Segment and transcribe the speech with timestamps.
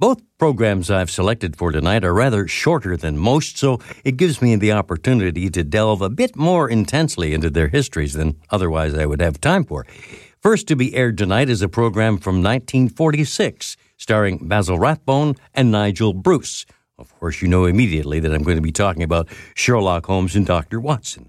[0.00, 4.54] Both programs I've selected for tonight are rather shorter than most, so it gives me
[4.54, 9.20] the opportunity to delve a bit more intensely into their histories than otherwise I would
[9.20, 9.86] have time for.
[10.40, 16.14] First to be aired tonight is a program from 1946, starring Basil Rathbone and Nigel
[16.14, 16.64] Bruce.
[16.96, 20.46] Of course, you know immediately that I'm going to be talking about Sherlock Holmes and
[20.46, 20.78] Dr.
[20.78, 21.28] Watson.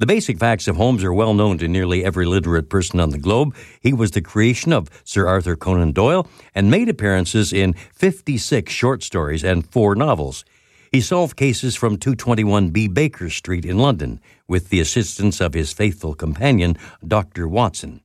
[0.00, 3.18] The basic facts of Holmes are well known to nearly every literate person on the
[3.18, 3.54] globe.
[3.80, 9.04] He was the creation of Sir Arthur Conan Doyle and made appearances in 56 short
[9.04, 10.44] stories and four novels.
[10.90, 16.14] He solved cases from 221B Baker Street in London with the assistance of his faithful
[16.14, 17.46] companion, Dr.
[17.46, 18.00] Watson.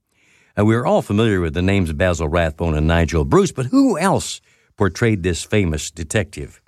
[0.56, 3.98] Uh, now, we're all familiar with the names Basil Rathbone and Nigel Bruce, but who
[3.98, 4.42] else
[4.78, 6.62] portrayed this famous detective?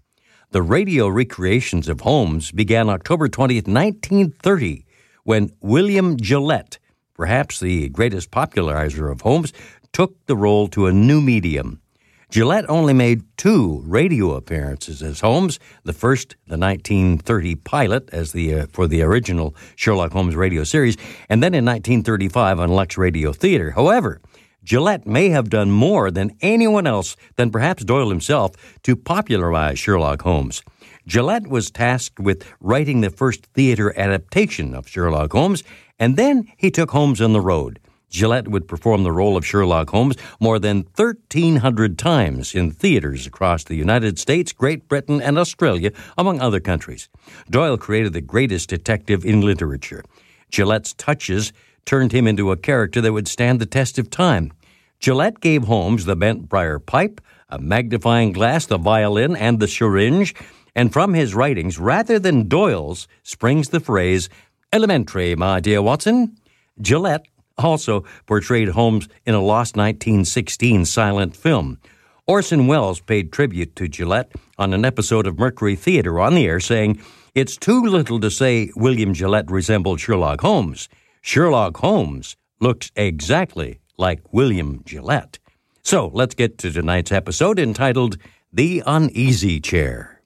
[0.50, 4.86] The radio recreations of Holmes began October 20th, 1930
[5.24, 6.80] when William Gillette,
[7.14, 9.54] perhaps the greatest popularizer of Holmes,
[9.94, 11.82] took the role to a new medium.
[12.30, 18.54] Gillette only made two radio appearances as Holmes, the first, the 1930 pilot as the
[18.54, 20.96] uh, for the original Sherlock Holmes radio series,
[21.28, 23.72] and then in 1935 on Lux Radio Theater.
[23.72, 24.22] However,
[24.64, 28.52] Gillette may have done more than anyone else than perhaps Doyle himself
[28.84, 30.64] to popularize Sherlock Holmes.
[31.08, 35.64] Gillette was tasked with writing the first theater adaptation of Sherlock Holmes,
[35.98, 37.80] and then he took Holmes on the road.
[38.10, 43.64] Gillette would perform the role of Sherlock Holmes more than 1,300 times in theaters across
[43.64, 47.10] the United States, Great Britain, and Australia, among other countries.
[47.50, 50.04] Doyle created the greatest detective in literature.
[50.52, 51.54] Gillette's touches
[51.86, 54.52] turned him into a character that would stand the test of time.
[55.00, 60.36] Gillette gave Holmes the bent briar pipe, a magnifying glass, the violin, and the syringe,
[60.76, 64.30] and from his writings, rather than Doyle's, springs the phrase,
[64.72, 66.38] elementary, my dear Watson.
[66.80, 67.26] Gillette
[67.58, 71.80] also portrayed Holmes in a lost 1916 silent film.
[72.28, 76.60] Orson Welles paid tribute to Gillette on an episode of Mercury Theater on the air,
[76.60, 77.02] saying,
[77.36, 80.88] It's too little to say William Gillette resembled Sherlock Holmes.
[81.22, 85.40] Sherlock Holmes looks exactly like William Gillette.
[85.84, 88.18] So let's get to tonight's episode entitled
[88.54, 90.21] The Uneasy Chair.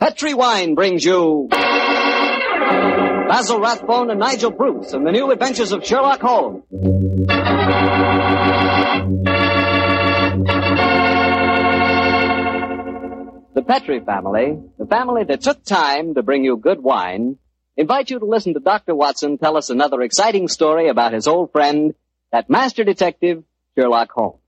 [0.00, 1.48] Petri Wine brings you
[3.28, 6.64] Basil Rathbone and Nigel Bruce in the new adventures of Sherlock Holmes.
[13.54, 17.38] The Petri family, the family that took time to bring you good wine,
[17.76, 18.94] invite you to listen to Dr.
[18.94, 21.94] Watson tell us another exciting story about his old friend,
[22.32, 23.44] that master detective,
[23.78, 24.40] Sherlock Holmes.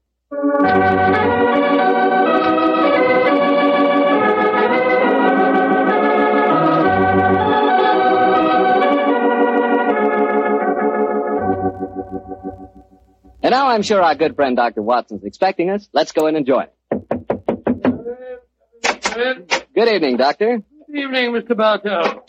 [13.57, 14.83] Now I'm sure our good friend Dr.
[14.83, 15.89] Watson's expecting us.
[15.95, 17.05] Let's go in and join him.
[19.75, 20.63] Good evening, Doctor.
[20.87, 21.57] Good evening, Mr.
[21.57, 22.23] Bartell.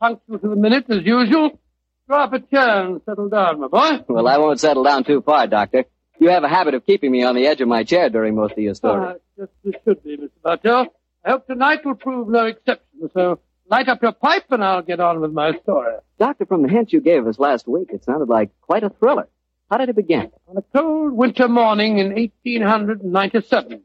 [0.00, 1.58] Punctual to the minute, as usual.
[2.06, 4.04] Drop a chair and settle down, my boy.
[4.08, 5.84] Well, I won't settle down too far, Doctor.
[6.20, 8.52] You have a habit of keeping me on the edge of my chair during most
[8.52, 9.16] of your stories.
[9.16, 10.30] Ah, just as should be, Mr.
[10.44, 10.86] Bartell.
[11.24, 15.00] I hope tonight will prove no exception, so light up your pipe and I'll get
[15.00, 15.94] on with my story.
[16.20, 19.28] Doctor, from the hint you gave us last week, it sounded like quite a thriller.
[19.70, 20.30] How did it begin?
[20.48, 23.82] On a cold winter morning in 1897,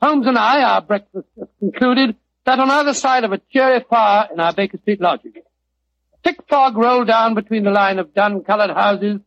[0.00, 1.26] Holmes and I, our breakfast
[1.58, 2.16] concluded,
[2.46, 5.32] sat on either side of a cheery fire in our Baker Street lodging.
[5.36, 9.20] A thick fog rolled down between the line of dun-colored houses,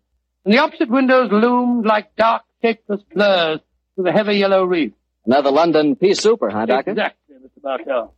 [0.45, 3.59] and the opposite windows loomed like dark, shapeless blurs
[3.93, 4.93] through the heavy yellow reef.
[5.27, 6.91] Another London pea super, huh, Doctor?
[6.91, 7.61] Exactly, Mr.
[7.61, 8.15] Bartell.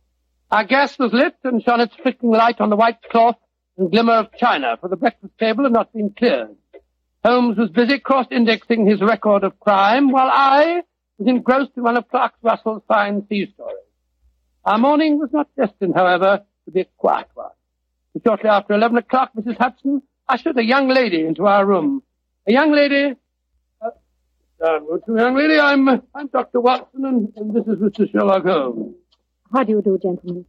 [0.50, 3.36] Our gas was lit and shone its flickering light on the white cloth
[3.76, 6.56] and glimmer of china, for the breakfast table had not been cleared.
[7.24, 10.82] Holmes was busy cross-indexing his record of crime, while I
[11.18, 13.76] was engrossed in one of Clark Russell's fine sea stories.
[14.64, 17.50] Our morning was not destined, however, to be a quiet one.
[18.12, 19.56] For shortly after 11 o'clock, Mrs.
[19.56, 22.02] Hudson ushered a young lady into our room,
[22.46, 23.14] A young lady,
[23.80, 26.60] uh, young lady, I'm, I'm Dr.
[26.60, 28.10] Watson, and, and this is Mr.
[28.10, 28.94] Sherlock Holmes.
[29.52, 30.44] How do you do, gentlemen?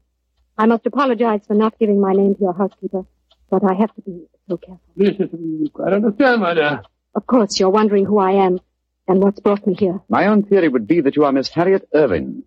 [0.58, 3.06] I must apologize for not giving my name to your housekeeper,
[3.52, 4.82] but I have to be so careful.
[4.96, 6.82] This is, we quite understand, my dear.
[7.16, 8.60] Of course, you're wondering who I am
[9.08, 10.02] and what's brought me here.
[10.10, 12.44] My own theory would be that you are Miss Harriet Irving,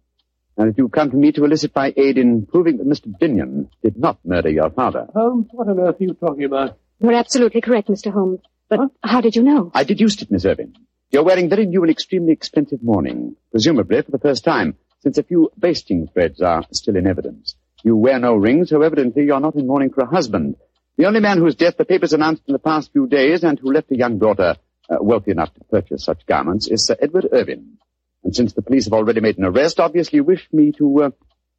[0.57, 3.07] and that you come to me to elicit my aid in proving that Mr.
[3.19, 5.07] Binion did not murder your father.
[5.15, 6.79] Holmes, what on earth are you talking about?
[6.99, 8.11] You're absolutely correct, Mr.
[8.13, 8.41] Holmes.
[8.69, 8.89] But Huh?
[9.03, 9.71] how did you know?
[9.75, 10.75] I deduced it, Miss Irving.
[11.13, 15.23] You're wearing very new and extremely expensive mourning, presumably for the first time, since a
[15.23, 17.55] few basting threads are still in evidence.
[17.85, 20.57] You wear no rings, so evidently you're not in mourning for a husband.
[20.97, 23.73] The only man whose death the papers announced in the past few days and who
[23.73, 24.57] left a young daughter
[24.89, 27.77] uh, wealthy enough to purchase such garments is Sir Edward Irving.
[28.25, 31.11] And since the police have already made an arrest, obviously wish me to uh,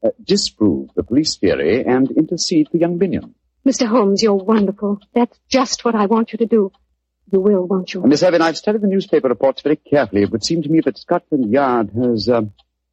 [0.04, 3.34] uh, disprove the police theory and intercede for young Binion.
[3.66, 3.86] Mr.
[3.86, 5.00] Holmes, you're wonderful.
[5.14, 6.72] That's just what I want you to do.
[7.32, 8.02] You will, won't you?
[8.02, 10.24] Miss Irving, I've studied the newspaper reports very carefully.
[10.24, 12.44] It would seem to me that Scotland Yard has uh,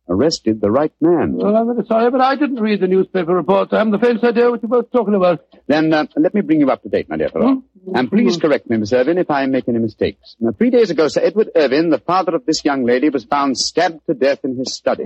[0.08, 1.34] arrested the right man.
[1.34, 3.72] Well, I'm very sorry, but I didn't read the newspaper reports.
[3.72, 5.44] I haven't the faintest idea what you're both talking about.
[5.66, 7.62] Then uh, let me bring you up to date, my dear fellow.
[7.94, 10.36] And please correct me, Miss Irvin, if I make any mistakes.
[10.40, 13.58] Now, three days ago, Sir Edward Irvin, the father of this young lady, was found
[13.58, 15.04] stabbed to death in his study.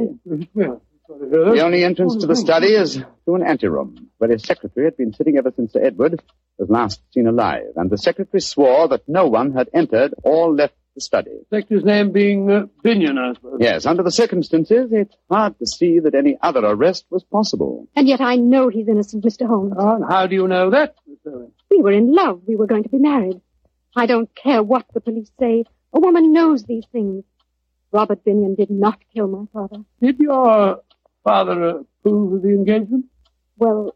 [0.55, 0.75] Yeah,
[1.07, 1.55] sorry to hear that.
[1.55, 5.13] The only entrance to the study is through an anteroom, where his secretary had been
[5.13, 6.23] sitting ever since Sir Edward
[6.59, 7.67] was last seen alive.
[7.77, 11.31] And the secretary swore that no one had entered or left the study.
[11.51, 13.59] Secretary's name being uh, Binion, I suppose.
[13.61, 17.87] Yes, under the circumstances, it's hard to see that any other arrest was possible.
[17.95, 19.47] And yet I know he's innocent, Mr.
[19.47, 19.75] Holmes.
[19.79, 21.53] Oh, and how do you know that, Miss Irving?
[21.71, 22.43] We were in love.
[22.47, 23.41] We were going to be married.
[23.97, 25.65] I don't care what the police say.
[25.93, 27.25] A woman knows these things.
[27.93, 29.85] Robert Binion did not kill my father.
[30.03, 30.83] Did your
[31.25, 33.07] father approve of the engagement?
[33.57, 33.95] Well,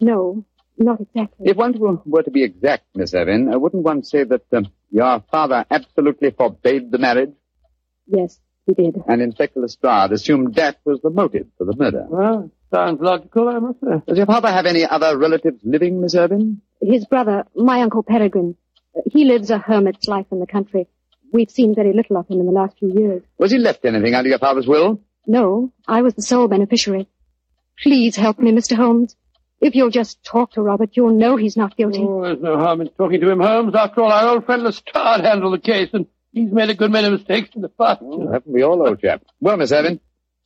[0.00, 0.44] no,
[0.78, 1.46] not exactly.
[1.48, 4.66] If one were- were to be exact, Miss Irving, uh, wouldn't one say that um,
[4.90, 7.32] your father absolutely forbade the marriage?
[8.06, 8.96] Yes, he did.
[9.06, 12.06] And Inspector Lestrade assumed that was the motive for the murder.
[12.08, 14.02] Well, sounds logical, I must say.
[14.06, 16.60] Does your father have any other relatives living, Miss Irving?
[16.80, 18.56] His brother, my Uncle Peregrine,
[18.96, 20.86] uh, he lives a hermit's life in the country.
[21.32, 23.22] We've seen very little of him in the last few years.
[23.38, 25.00] Was he left anything under your father's will?
[25.26, 27.08] No, I was the sole beneficiary.
[27.82, 28.76] Please help me, Mr.
[28.76, 29.16] Holmes.
[29.64, 32.00] If you'll just talk to Robert, you'll know he's not guilty.
[32.02, 33.74] Oh, there's no harm in talking to him, Holmes.
[33.74, 37.08] After all, our old friend Lestrade handled the case, and he's made a good many
[37.08, 38.02] mistakes in the past.
[38.02, 39.22] Haven't we all, old chap?
[39.40, 40.00] Well, Miss Irving,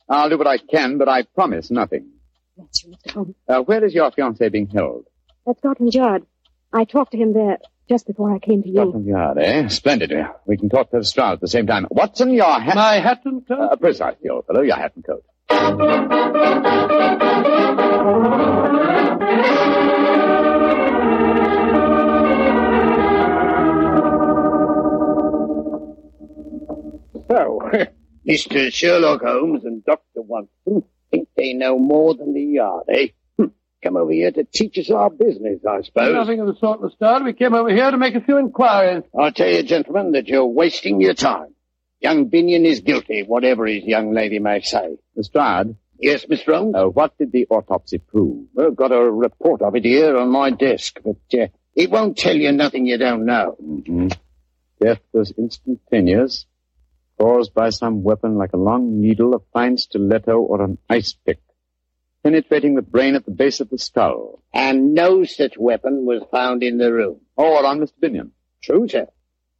[0.07, 2.11] I'll do what I can, but I promise nothing.
[2.57, 3.11] That's you, Mr.
[3.11, 3.35] Holmes.
[3.45, 5.03] Uh, where is your fiancé being held?
[5.45, 6.25] At Scotland Yard.
[6.71, 7.57] I talked to him there
[7.89, 8.75] just before I came to you.
[8.75, 9.67] Scotland Yard, eh?
[9.67, 10.13] Splendid.
[10.45, 11.87] We can talk to Lestrade at the same time.
[11.91, 12.75] Watson, your hat...
[12.75, 13.59] My hat and coat?
[13.59, 15.25] Uh, precisely, old fellow, your hat and coat.
[27.29, 27.59] So,
[28.27, 28.71] Mr.
[28.73, 30.21] Sherlock Holmes and Dr.
[30.21, 33.07] Watson think they know more than the yard, eh?
[33.37, 33.45] Hmm.
[33.83, 36.13] Come over here to teach us our business, I suppose.
[36.13, 37.23] Nothing of the sort, Lestrade.
[37.23, 39.03] We came over here to make a few inquiries.
[39.17, 41.53] I'll tell you, gentlemen, that you're wasting your time.
[41.99, 44.97] Young Binion is guilty, whatever his young lady may say.
[45.15, 46.55] Lestrade, Yes, Mr.
[46.55, 46.75] Holmes?
[46.77, 48.45] uh, what did the autopsy prove?
[48.53, 52.35] Well, got a report of it here on my desk, but uh, it won't tell
[52.37, 53.57] you nothing you don't know.
[53.61, 54.07] Mm-hmm.
[54.79, 56.45] Death was instantaneous,
[57.19, 61.41] caused by some weapon like a long needle, a fine stiletto, or an ice pick,
[62.23, 64.41] penetrating the brain at the base of the skull.
[64.53, 67.21] And no such weapon was found in the room.
[67.35, 67.93] Or on Mr.
[68.01, 68.31] Binion.
[68.63, 69.07] True, sir.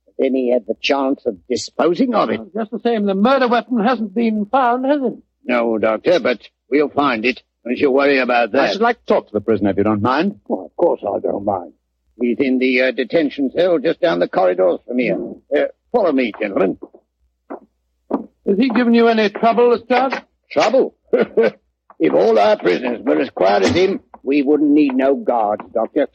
[0.06, 2.40] But then he had the chance of disposing of it.
[2.54, 5.20] Just the same, the murder weapon hasn't been found, has it?
[5.44, 7.42] No, Doctor, but we'll find it.
[7.66, 8.62] Don't you worry about that.
[8.62, 10.40] I should like to talk to the prisoner if you don't mind.
[10.48, 11.74] Well, of course I don't mind.
[12.20, 15.18] He's in the uh, detention cell just down the corridors from here.
[15.56, 16.78] Uh, follow me, gentlemen.
[18.50, 20.24] Has he given you any trouble, Lestrade?
[20.52, 20.96] Trouble?
[21.14, 26.08] if all our prisoners were as quiet as him, we wouldn't need no guards, Doctor.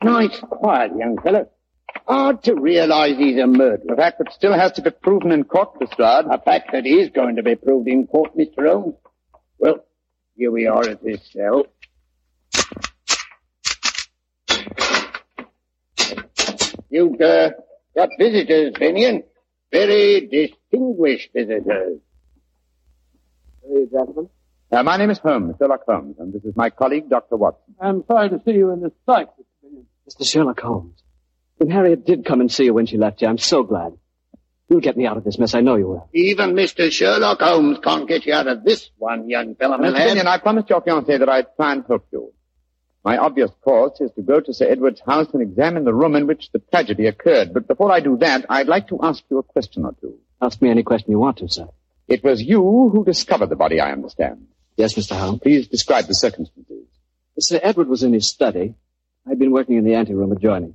[0.00, 1.50] Nice, quiet young fellow.
[2.06, 3.80] Hard to realize he's a murderer.
[3.88, 6.26] The fact that still has to be proven in court, Lestrade.
[6.30, 8.70] A fact that is going to be proved in court, Mr.
[8.70, 8.94] Holmes.
[9.58, 9.84] Well,
[10.36, 11.66] here we are at this cell.
[16.88, 17.50] You've uh,
[17.96, 19.24] got visitors, Binion.
[19.70, 21.98] Very distinguished visitors.
[23.92, 24.28] gentlemen.
[24.70, 27.36] Uh, my name is Holmes, Sherlock Holmes, and this is my colleague, Dr.
[27.36, 27.74] Watson.
[27.80, 29.28] I'm sorry to see you in this plight,
[29.64, 30.20] Mr.
[30.20, 30.30] Mr.
[30.30, 31.02] Sherlock Holmes.
[31.56, 33.94] When Harriet did come and see you when she left you, I'm so glad.
[34.68, 36.08] You'll get me out of this mess, I know you will.
[36.12, 36.92] Even Mr.
[36.92, 39.78] Sherlock Holmes can't get you out of this one, young fellow.
[39.78, 39.92] Mr.
[39.92, 40.16] lad.
[40.16, 42.32] Binion, I promised your fiancée that I'd try and help you.
[43.08, 46.26] My obvious course is to go to Sir Edward's house and examine the room in
[46.26, 47.54] which the tragedy occurred.
[47.54, 50.18] But before I do that, I'd like to ask you a question or two.
[50.42, 51.68] Ask me any question you want to, sir.
[52.06, 54.48] It was you who discovered the body, I understand.
[54.76, 55.18] Yes, Mr.
[55.18, 55.40] Holmes.
[55.40, 56.84] Please describe the circumstances.
[57.38, 58.74] Sir Edward was in his study.
[59.26, 60.74] I'd been working in the anteroom adjoining.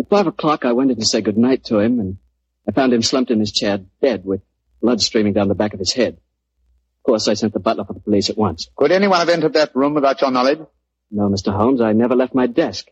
[0.00, 2.16] At five o'clock, I went in to say good night to him, and
[2.66, 4.40] I found him slumped in his chair, dead, with
[4.82, 6.14] blood streaming down the back of his head.
[6.14, 8.68] Of course, I sent the butler for the police at once.
[8.74, 10.58] Could anyone have entered that room without your knowledge?
[11.16, 11.50] No, Mr.
[11.50, 12.88] Holmes, I never left my desk.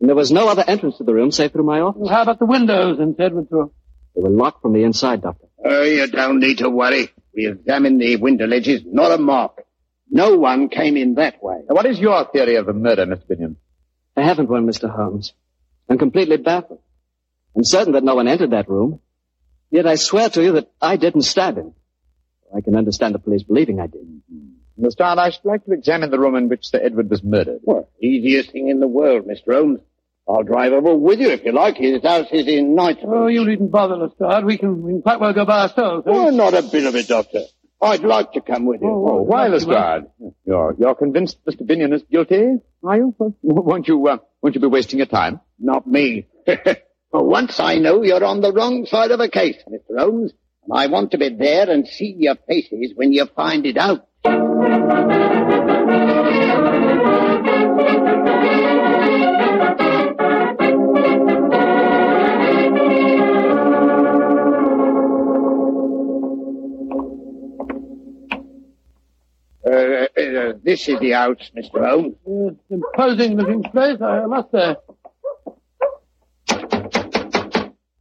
[0.00, 2.00] And there was no other entrance to the room save through my office.
[2.00, 3.72] Well, how about the windows in Sir Edward's room?
[4.16, 5.48] They were locked from the inside, Doctor.
[5.62, 7.10] Oh, you don't need to worry.
[7.36, 9.64] We examined the window ledges, not a mark.
[10.10, 11.58] No one came in that way.
[11.68, 13.26] Now, what is your theory of the murder, Mr.
[13.30, 13.56] Binion?
[14.16, 14.88] I haven't one, Mr.
[14.90, 15.34] Holmes.
[15.90, 16.80] I'm completely baffled.
[17.54, 19.00] I'm certain that no one entered that room.
[19.70, 21.74] Yet I swear to you that I didn't stab him.
[22.56, 24.02] I can understand the police believing I did.
[24.02, 24.52] Mm-hmm.
[24.76, 27.60] Lestrade, I should like to examine the room in which Sir Edward was murdered.
[27.62, 29.54] Well, easiest thing in the world, Mr.
[29.54, 29.80] Holmes.
[30.28, 31.76] I'll drive over with you if you like.
[31.76, 33.10] His house is in Knightsbridge.
[33.12, 34.44] Oh, you needn't bother, Lestrade.
[34.44, 36.06] We can, we can quite well go by ourselves.
[36.06, 36.10] eh?
[36.12, 37.42] Oh, not a bit of it, Doctor.
[37.82, 38.88] I'd like to come with you.
[38.88, 40.04] Oh, why, Lestrade?
[40.46, 41.62] You're, you're convinced Mr.
[41.66, 43.14] Binion is guilty, are you?
[43.42, 45.40] Won't you, uh, won't you be wasting your time?
[45.58, 46.28] Not me.
[46.46, 49.98] For once I know you're on the wrong side of a case, Mr.
[49.98, 50.32] Holmes,
[50.64, 54.06] and I want to be there and see your faces when you find it out.
[69.64, 71.88] Uh, uh, this is the house, Mr.
[71.88, 72.14] Holmes.
[72.26, 74.76] It's imposing looking place, I must say.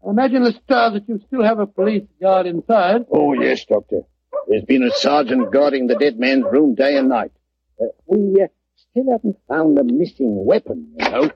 [0.08, 3.06] Imagine, Lestrade, that you still have a police guard inside.
[3.12, 4.02] Oh, yes, Doctor.
[4.48, 7.32] There's been a sergeant guarding the dead man's room day and night.
[7.80, 11.32] Uh, we uh, still haven't found the missing weapon, you know.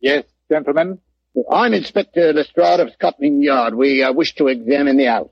[0.00, 0.98] Yes, gentlemen.
[1.50, 3.74] I'm Inspector Lestrade of Scotland Yard.
[3.74, 5.30] We uh, wish to examine the house.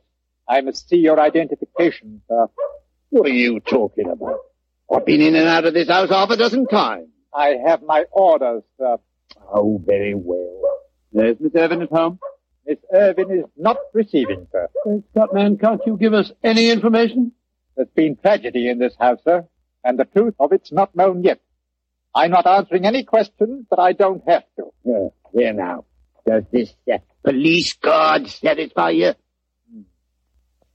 [0.48, 2.46] I must see your identification, sir.
[3.10, 4.40] What are you talking about?
[4.92, 7.08] I've been in and out of this house half a dozen times.
[7.34, 8.96] I have my orders, sir.
[9.52, 10.67] Oh, very well.
[11.12, 12.18] Is Miss Irvin at home?
[12.66, 14.68] Miss Irvin is not receiving, sir.
[14.84, 17.32] Great Scott, man, can't you give us any information?
[17.76, 19.46] There's been tragedy in this house, sir,
[19.84, 21.40] and the truth of it's not known yet.
[22.14, 24.90] I'm not answering any questions that I don't have to.
[24.90, 25.84] Uh, there now.
[26.26, 29.12] Does this uh, police guard satisfy you?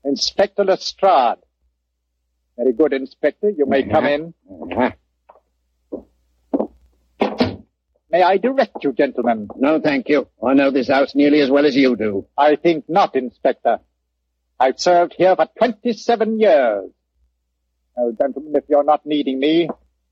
[0.05, 1.37] Inspector Lestrade.
[2.57, 3.49] Very good, Inspector.
[3.51, 4.33] You may come in.
[4.49, 4.91] Uh-huh.
[8.13, 9.47] May I direct you, gentlemen?
[9.55, 10.27] No, thank you.
[10.45, 12.27] I know this house nearly as well as you do.
[12.37, 13.79] I think not, Inspector.
[14.59, 16.91] I've served here for 27 years.
[17.97, 19.67] Now, gentlemen, if you're not needing me,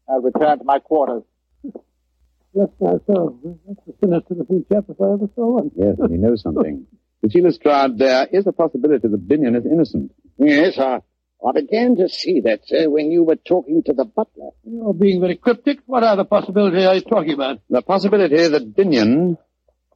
[0.10, 1.22] I'll return to my quarters.
[1.64, 3.36] Yes, myself.
[3.44, 5.70] That's a sinister looking chap if I ever saw one.
[5.76, 6.88] Yes, and he knows something.
[7.22, 10.12] You see, Lestrade, there is a possibility that Binion is innocent.
[10.40, 11.02] Yes, I,
[11.46, 14.52] I began to see that, sir, when you were talking to the butler.
[14.64, 15.80] You're being very cryptic.
[15.88, 17.62] What other possibility are you talking about?
[17.70, 19.38] The possibility that Binion,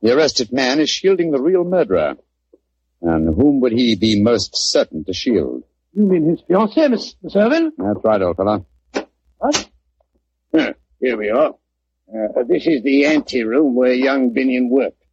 [0.02, 2.16] the arrested man, is shielding the real murderer.
[3.02, 5.64] And whom would he be most certain to shield?
[5.94, 7.72] You mean his fiancée, Miss, Miss Irvin?
[7.78, 8.66] That's right, old fellow.
[9.38, 9.70] What?
[10.54, 11.54] Huh, here we are.
[12.10, 15.05] Uh, this is the anteroom where young Binion worked.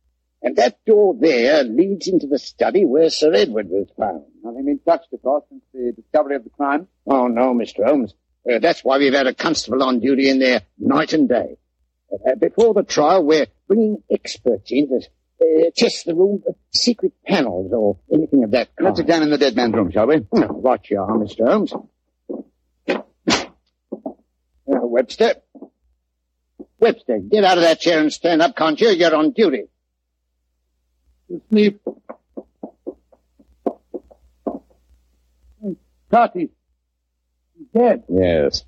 [0.43, 4.25] And that door there leads into the study where Sir Edward was found.
[4.43, 6.89] Nothing been touched, of course, since the discovery of the crime.
[7.07, 7.85] Oh, no, Mr.
[7.87, 8.13] Holmes.
[8.51, 11.57] Uh, that's why we've had a constable on duty in there night and day.
[12.13, 17.13] Uh, before the trial, we're bringing experts in to uh, test the room for secret
[17.25, 18.87] panels or anything of that kind.
[18.87, 20.27] Let's examine the dead man's room, shall we?
[20.33, 21.47] Oh, right you are, Mr.
[21.49, 21.73] Holmes.
[22.89, 25.35] Uh, Webster.
[26.81, 28.89] Webster, get out of that chair and stand up, can't you?
[28.89, 29.65] You're on duty.
[31.33, 31.81] Asleep.
[36.09, 36.51] Scotty.
[37.57, 38.05] He's dead.
[38.09, 38.65] Yes.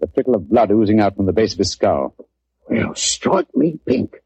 [0.00, 2.14] The trickle of blood oozing out from the base of his skull.
[2.68, 4.16] Well, strike me pink.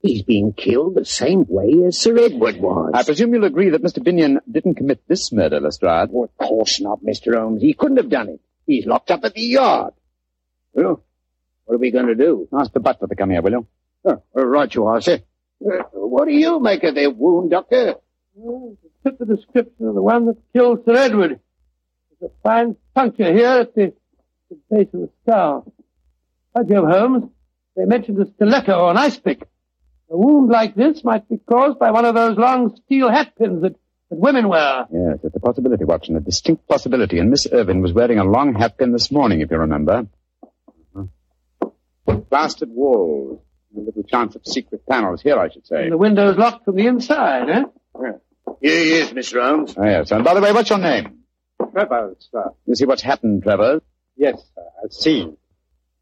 [0.00, 2.92] He's being killed the same way as Sir Edward was.
[2.94, 4.02] I presume you'll agree that Mr.
[4.02, 6.08] Binion didn't commit this murder, Lestrade.
[6.12, 7.36] Oh, of course not, Mr.
[7.36, 7.62] Holmes.
[7.62, 8.40] He couldn't have done it.
[8.66, 9.92] He's locked up at the yard.
[10.72, 11.04] Well,
[11.66, 12.48] what are we going to do?
[12.52, 13.66] Ask the butler to come here, will you?
[14.04, 15.20] Oh, right, you are, sir.
[15.92, 17.94] What do you make of their wound, Doctor?
[18.34, 21.40] Well, to fit the description of the one that killed Sir Edward.
[22.20, 23.92] There's a fine puncture here at the,
[24.50, 25.72] the base of the skull.
[26.54, 27.24] By Jove, Holmes,
[27.76, 29.42] they mentioned a stiletto or an ice pick.
[30.10, 33.62] A wound like this might be caused by one of those long steel hat pins
[33.62, 33.74] that,
[34.10, 34.86] that women wear.
[34.92, 37.18] Yes, it's a possibility, Watson, a distinct possibility.
[37.18, 40.06] And Miss Irvin was wearing a long hat pin this morning, if you remember.
[42.28, 43.40] Plastered walls.
[43.76, 45.84] A little chance of secret panels here, I should say.
[45.84, 47.62] And the window's locked from the inside, eh?
[48.60, 49.42] Here he is, Mr.
[49.42, 49.74] Holmes.
[49.76, 50.10] Oh, yes.
[50.10, 51.20] And by the way, what's your name?
[51.72, 52.50] Travers, sir.
[52.66, 53.80] You see what's happened, Trevor?
[54.16, 55.36] Yes, sir, I've seen.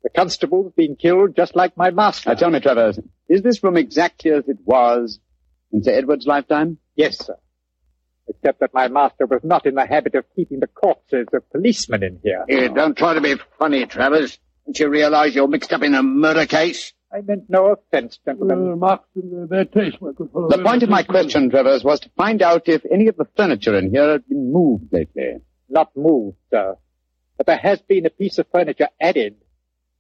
[0.03, 2.31] The constable's been killed just like my master.
[2.31, 2.93] Now tell me, Trevor,
[3.29, 5.21] is this room exactly as it was
[5.73, 6.79] in Sir Edward's lifetime?
[6.97, 7.37] Yes, sir.
[8.27, 12.03] Except that my master was not in the habit of keeping the corpses of policemen
[12.03, 12.45] in here.
[12.49, 14.39] Here, don't try to be funny, Travers.
[14.67, 16.93] Don't you realize you're mixed up in a murder case?
[17.13, 18.73] I meant no offense, gentlemen.
[18.73, 20.49] Uh, marks in uh, bad taste, my good fellow.
[20.49, 23.77] The point of my question, Travers, was to find out if any of the furniture
[23.77, 25.39] in here had been moved lately.
[25.69, 26.77] Not moved, sir.
[27.37, 29.37] But there has been a piece of furniture added.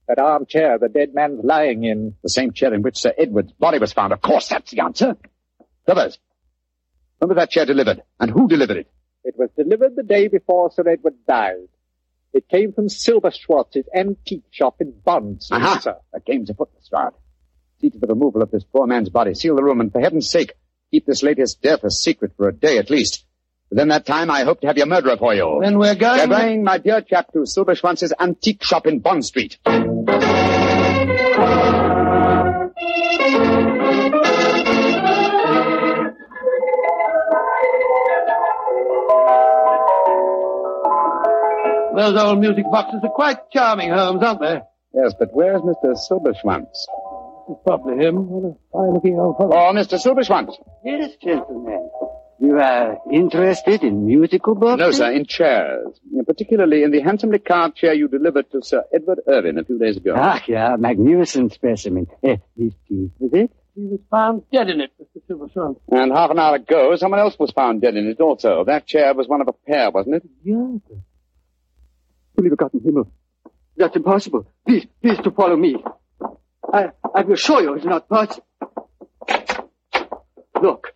[0.07, 2.15] That armchair the dead man's lying in.
[2.23, 4.13] The same chair in which Sir Edward's body was found.
[4.13, 5.17] Of course, that's the answer.
[5.87, 6.19] Travers,
[7.19, 8.03] when was that chair delivered?
[8.19, 8.91] And who delivered it?
[9.25, 11.69] It was delivered the day before Sir Edward died.
[12.33, 15.79] It came from Silver Schwartz's antique shop in Bond Street, Aha!
[15.81, 15.97] sir.
[16.13, 17.13] That game's afoot, Lestrade.
[17.81, 19.35] See to the removal of this poor man's body.
[19.35, 20.53] Seal the room, and for heaven's sake,
[20.91, 23.25] keep this latest death a secret for a day at least.
[23.69, 25.61] Within that time, I hope to have your murderer for you.
[25.63, 26.29] Then we're going...
[26.29, 29.59] We're going, my dear chap, to Silver Schwanz's antique shop in Bond Street.
[42.01, 44.61] Those old music boxes are quite charming, Holmes, aren't they?
[44.95, 45.95] Yes, but where's Mr.
[45.95, 46.65] Silberschwanz?
[47.51, 48.27] It's probably him.
[48.27, 49.51] What a fine-looking old fellow.
[49.53, 50.01] Oh, Mr.
[50.01, 50.55] Silberschwanz.
[50.83, 51.91] Yes, gentlemen.
[52.41, 54.79] You are interested in musical boxes?
[54.79, 56.01] No, sir, in chairs.
[56.27, 59.99] Particularly in the handsomely carved chair you delivered to Sir Edward Irvin a few days
[59.99, 60.15] ago.
[60.17, 62.07] Ah, yeah, magnificent specimen.
[62.23, 63.51] Eh, this piece with it?
[63.75, 65.21] He was found dead in it, Mr.
[65.29, 65.77] Silverstone.
[65.91, 68.65] And half an hour ago, someone else was found dead in it also.
[68.65, 70.23] That chair was one of a pair, wasn't it?
[70.43, 70.57] Yes,
[70.89, 71.03] Holy
[72.49, 73.11] Gott Himmel.
[73.77, 74.47] That's impossible.
[74.67, 75.77] Please, please to follow me.
[76.73, 78.47] I, I will show you it's not possible.
[80.61, 80.89] Look,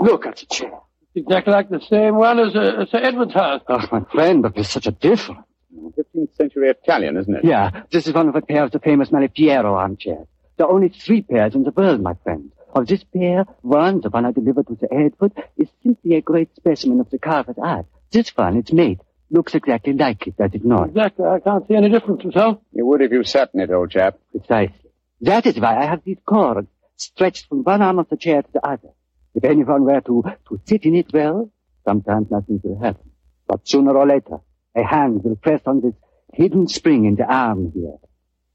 [0.00, 0.80] look at the chair.
[1.14, 3.62] It's exactly like the same one as uh, Sir Edward's house.
[3.68, 5.40] Oh, my friend, but there's such a difference.
[5.74, 7.44] 15th century Italian, isn't it?
[7.44, 10.26] Yeah, this is one of a pair of the famous Malipiero armchairs.
[10.56, 12.52] There are only three pairs in the world, my friend.
[12.74, 16.54] Of this pair, one, the one I delivered to Sir Edward, is simply a great
[16.56, 17.86] specimen of the carver's art.
[18.10, 20.88] This one, it's made, looks exactly like it, does it not?
[20.88, 21.24] Exactly.
[21.24, 22.58] I can't see any difference myself.
[22.72, 24.18] You would if you sat in it, old chap.
[24.30, 24.90] Precisely.
[25.20, 28.48] That is why I have these cords stretched from one arm of the chair to
[28.52, 28.88] the other.
[29.34, 31.50] If anyone were to, to sit in it well,
[31.84, 33.10] sometimes nothing will happen.
[33.46, 34.40] But sooner or later,
[34.74, 35.94] a hand will press on this
[36.32, 37.98] hidden spring in the arm here,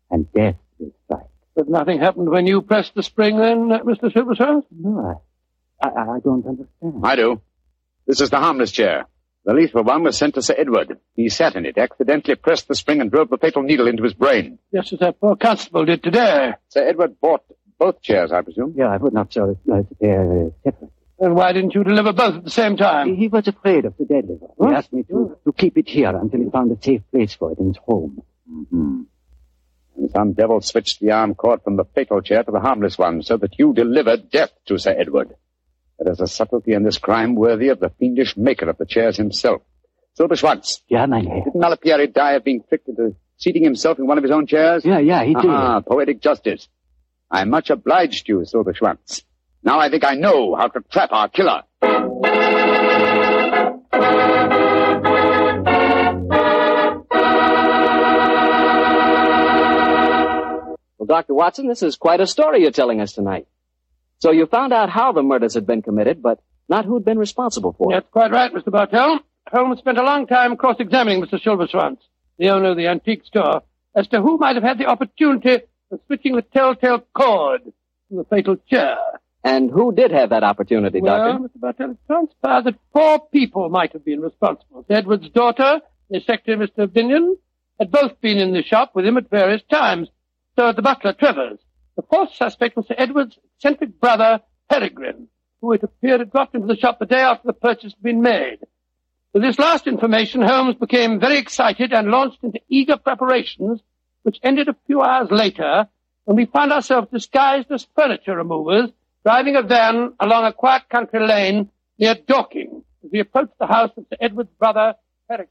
[0.10, 1.30] and death will strike.
[1.56, 4.12] But nothing happened when you pressed the spring then, uh, Mr.
[4.12, 4.64] Silverstone?
[4.72, 5.22] No,
[5.82, 7.02] I, I, I don't understand.
[7.04, 7.42] I do.
[8.08, 9.06] This is the harmless chair.
[9.46, 11.00] The lethal one was sent to Sir Edward.
[11.16, 14.14] He sat in it, accidentally pressed the spring and drove the fatal needle into his
[14.14, 14.60] brain.
[14.74, 16.54] Just as that poor constable did today.
[16.70, 17.44] Sir Edward bought
[17.78, 18.74] both chairs, I presume.
[18.78, 19.58] Yeah, I would not show it.
[19.66, 20.92] No, it's uh, separate.
[21.20, 23.16] Then why didn't you deliver both at the same time?
[23.16, 24.48] He was afraid of the dead liver.
[24.60, 27.52] He asked me to, to keep it here until he found a safe place for
[27.52, 28.24] it in his home.
[28.50, 29.02] Mm-hmm.
[29.98, 33.22] And some devil switched the arm cord from the fatal chair to the harmless one,
[33.22, 35.36] so that you delivered death to Sir Edward.
[36.00, 39.16] There is a subtlety in this crime worthy of the fiendish maker of the chairs
[39.18, 39.62] himself.
[40.16, 41.44] Silver Schwartz, Yeah, mein Herr.
[41.46, 44.86] didn't Malapieri die of being tricked into seating himself in one of his own chairs?
[44.86, 45.46] Yeah, yeah, he did.
[45.46, 46.68] Ah, poetic justice.
[47.32, 49.24] I'm much obliged to you, Silver Schwartz.
[49.64, 51.64] Now I think I know how to trap our killer.
[60.98, 61.34] Well, Dr.
[61.34, 63.48] Watson, this is quite a story you're telling us tonight.
[64.24, 67.74] So you found out how the murders had been committed, but not who'd been responsible
[67.74, 67.96] for it.
[67.96, 68.72] That's quite right, Mr.
[68.72, 69.20] Bartell.
[69.52, 71.44] Holmes spent a long time cross-examining Mr.
[71.44, 71.98] Silverswans,
[72.38, 75.56] the owner of the antique store, as to who might have had the opportunity
[75.92, 77.64] of switching the telltale cord
[78.08, 78.96] from the fatal chair.
[79.44, 81.50] And who did have that opportunity, Well, Doctor?
[81.50, 81.60] Mr.
[81.60, 84.86] Bartell, it transpired that four people might have been responsible.
[84.90, 86.88] Edward's daughter, the secretary, Mr.
[86.88, 87.34] Binion,
[87.78, 90.08] had both been in the shop with him at various times.
[90.56, 91.60] So had the butler, Travers.
[91.96, 95.28] The fourth suspect was Sir Edward's eccentric brother, Peregrine,
[95.62, 98.22] who it appeared had dropped into the shop the day after the purchase had been
[98.22, 98.60] made.
[99.34, 103.82] With this last information, Holmes became very excited and launched into eager preparations,
[104.24, 105.88] which ended a few hours later
[106.26, 108.90] when we found ourselves disguised as furniture removers,
[109.24, 113.92] driving a van along a quiet country lane near Dorking as we approached the house
[113.98, 114.96] of Sir Edward's brother,
[115.28, 115.50] Peregrine.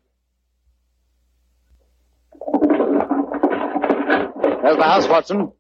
[4.63, 5.53] There's the house, Watson.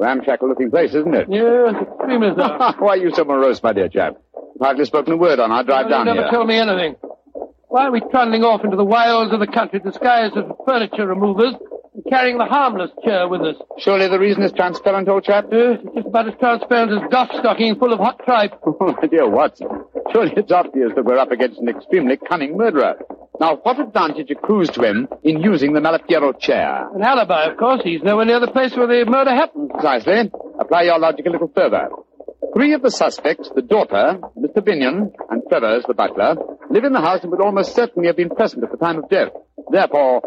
[0.00, 1.26] Ramshackle looking place, isn't it?
[1.30, 2.48] Yes, extremely so.
[2.78, 4.16] Why are you so morose, my dear chap?
[4.34, 6.30] You've hardly spoken a word on our drive Well, down you never here.
[6.30, 6.96] tell me anything.
[7.68, 11.54] Why are we trundling off into the wilds of the country disguised as furniture removers
[11.94, 13.56] and carrying the harmless chair with us.
[13.78, 15.46] Surely the reason is transparent, old chap?
[15.52, 18.54] Yes, it's just about as transparent as doff stocking full of hot tripe.
[18.64, 19.68] Oh, my dear Watson.
[20.12, 22.94] Surely it's obvious that we're up against an extremely cunning murderer.
[23.40, 26.88] Now, what advantage accrues to him in using the Malipiero chair?
[26.94, 27.80] An alibi, of course.
[27.82, 29.70] He's nowhere near the place where the murder happened.
[29.70, 30.30] Precisely.
[30.60, 31.88] Apply your logic a little further.
[32.54, 34.58] Three of the suspects, the daughter, Mr.
[34.58, 36.36] Binion, and Travers, the butler,
[36.68, 39.08] live in the house and would almost certainly have been present at the time of
[39.08, 39.30] death.
[39.70, 40.20] Therefore,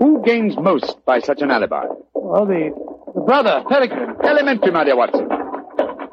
[0.00, 1.84] who gains most by such an alibi?
[2.14, 2.70] Well, the,
[3.14, 4.16] the brother, Peregrine.
[4.24, 5.28] Elementary, my dear Watson.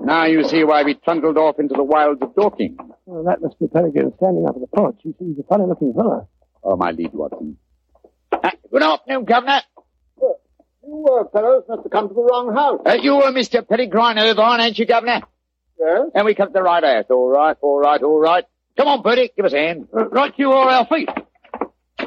[0.06, 2.78] Now you see why we trundled off into the wilds of Dorking.
[3.06, 4.98] Well, that must be Peregrine standing up at the porch.
[5.04, 6.28] You see, he's a funny-looking fellow.
[6.64, 7.58] Oh, my lead, Watson.
[8.72, 9.62] Good afternoon, Governor.
[10.86, 12.82] You, uh, fellows must have come to the wrong house.
[12.86, 13.68] Uh, you were Mr.
[13.68, 15.22] Peregrine Irvine, ain't you, Governor?
[15.80, 16.10] Yes.
[16.14, 17.06] And we come to the right house.
[17.10, 18.46] All right, all right, all right.
[18.78, 19.88] Come on, Bertie, give us a hand.
[19.96, 21.08] Uh, right you are, Alfie.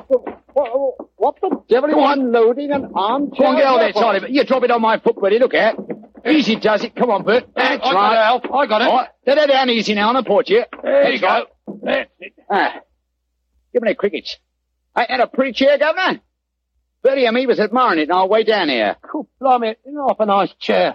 [0.09, 3.47] What, what the devil are you unloading an armchair?
[3.47, 3.93] Come on, get on there?
[3.93, 4.33] Charlie.
[4.33, 5.39] You drop it on my foot, Bertie.
[5.39, 5.77] Look at
[6.27, 6.97] Easy does it.
[6.97, 7.45] Come on, Bert.
[7.55, 8.13] That's I got right.
[8.15, 8.43] it, Alf.
[8.53, 8.89] I got it.
[8.89, 9.09] All right.
[9.27, 10.67] Let her down easy now on the porch here.
[10.83, 11.47] There you go.
[11.83, 12.33] That's it.
[12.51, 12.81] Ah.
[13.73, 14.37] Give me the crickets.
[14.99, 16.21] Ain't that a pretty chair, Governor?
[17.03, 18.97] Bertie and me was admiring it on our way down here.
[19.03, 20.95] Cool, blimey, you know, off a nice chair.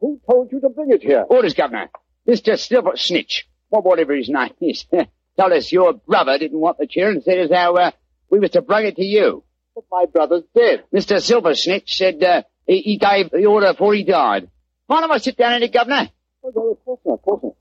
[0.00, 1.24] Who told you to bring it here?
[1.28, 1.88] Orders, Governor.
[2.28, 2.58] Mr.
[2.58, 4.84] Silver Snitch, or whatever his name is,
[5.38, 7.90] told us your brother didn't want the chair and said as how uh,
[8.30, 9.42] we was to bring it to you.
[9.74, 10.84] But my brother's dead.
[10.94, 11.20] Mr.
[11.20, 14.48] Silver Snitch said uh, he, he gave the order before he died.
[14.86, 16.10] Why don't I sit down in it, Governor?
[16.44, 17.54] Oh, well, of course not, of course not.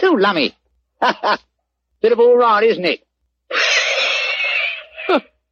[0.00, 0.56] Cool, lummy.
[2.00, 3.00] Bit of all right, isn't it?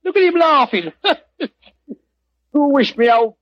[0.04, 0.92] Look at him laughing.
[2.52, 3.34] Who wish me old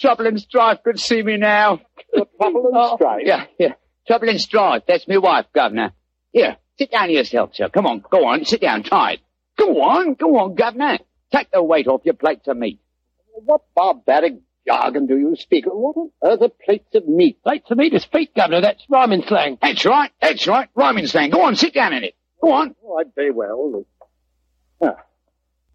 [0.00, 1.80] Trouble and Strife could see me now?
[2.14, 3.22] Trouble and oh, strife.
[3.24, 3.74] Yeah, yeah.
[4.06, 4.82] Trouble and Strife.
[4.86, 5.92] That's my wife, Governor.
[6.32, 7.68] Here, sit down yourself, sir.
[7.68, 9.20] Come on, go on, sit down, try it.
[9.58, 10.98] Go on, go on, Governor.
[11.32, 12.80] Take the weight off your plates of meat.
[13.32, 14.34] What barbaric
[14.66, 15.64] jargon do you speak?
[15.66, 17.42] What on earth are plates of meat?
[17.42, 18.60] Plates of meat is feet, Governor.
[18.60, 19.58] That's rhyming slang.
[19.60, 20.68] That's right, that's right.
[20.74, 21.30] Rhyming slang.
[21.30, 22.14] Go on, sit down in it.
[22.42, 22.74] Go on.
[22.84, 23.84] Oh, I'd very well.
[24.82, 24.96] Ah.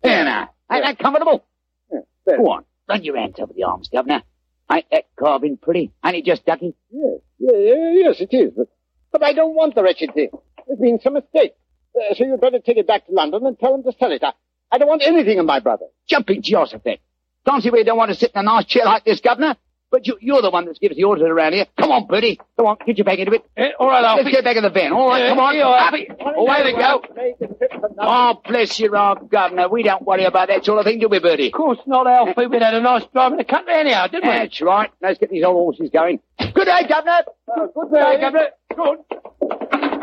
[0.04, 0.50] There now.
[0.72, 1.46] Ain't that comfortable?
[1.92, 2.00] Yeah,
[2.38, 4.24] Go on, run your hands over the arms, Governor.
[4.72, 5.92] Ain't that carving pretty?
[6.06, 6.76] Ain't it just ducky?
[6.92, 8.52] Yes, yeah, yeah, yes, it is.
[8.56, 8.68] But,
[9.12, 10.30] but I don't want the wretched thing.
[10.68, 11.54] There's been some mistake.
[11.96, 14.24] Uh, so you'd better take it back to London and tell them to sell it.
[14.24, 14.32] I,
[14.72, 15.88] I don't want anything of my brother.
[16.08, 17.00] Jumping Jehoshaphat.
[17.46, 19.58] Don't see where you don't want to sit in a nice chair like this, Governor.
[19.92, 21.66] But you, you're the one that gives the orders around here.
[21.78, 22.40] Come on, Bertie.
[22.58, 23.44] Come on, get your back into it.
[23.58, 24.24] Eh, all right, Alfie.
[24.24, 24.94] Let's get back in the van.
[24.94, 25.56] All right, Yeah, come on.
[25.58, 26.08] Alfie.
[26.38, 27.02] Away we go.
[27.14, 27.96] Made the trip for nothing.
[28.00, 29.68] Oh, bless you, old Governor.
[29.68, 31.48] We don't worry about that sort of thing, do we, Bertie?
[31.48, 32.48] Of course not, Alfie.
[32.48, 34.34] We had a nice drive in the country anyhow, didn't we?
[34.36, 34.90] That's right.
[35.02, 36.22] Let's get these old horses going.
[36.40, 37.24] Good day, Governor.
[37.54, 38.22] Uh, good Right, day.
[38.22, 38.50] Governor.
[38.74, 40.02] Good.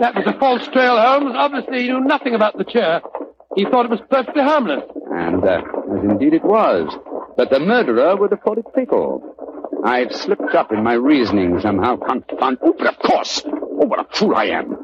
[0.00, 1.32] That was a false trail, Holmes.
[1.34, 3.00] Obviously, he knew nothing about the chair.
[3.56, 4.84] He thought it was perfectly harmless.
[5.10, 5.62] And, uh,
[5.96, 6.92] as indeed it was.
[7.36, 9.22] But the murderer would have thought it fatal.
[9.84, 12.58] I've slipped up in my reasoning somehow, confound.
[12.62, 13.42] Oh, but of course.
[13.46, 14.76] Oh, what a fool I am.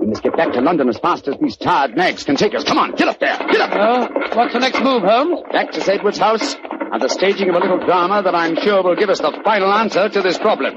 [0.00, 2.64] We must get back to London as fast as these tired nags can take us.
[2.64, 3.36] Come on, get up there.
[3.38, 3.70] Get up.
[3.72, 5.40] Well, what's the next move, Holmes?
[5.52, 8.82] Back to Sir Edward's house and the staging of a little drama that I'm sure
[8.82, 10.76] will give us the final answer to this problem.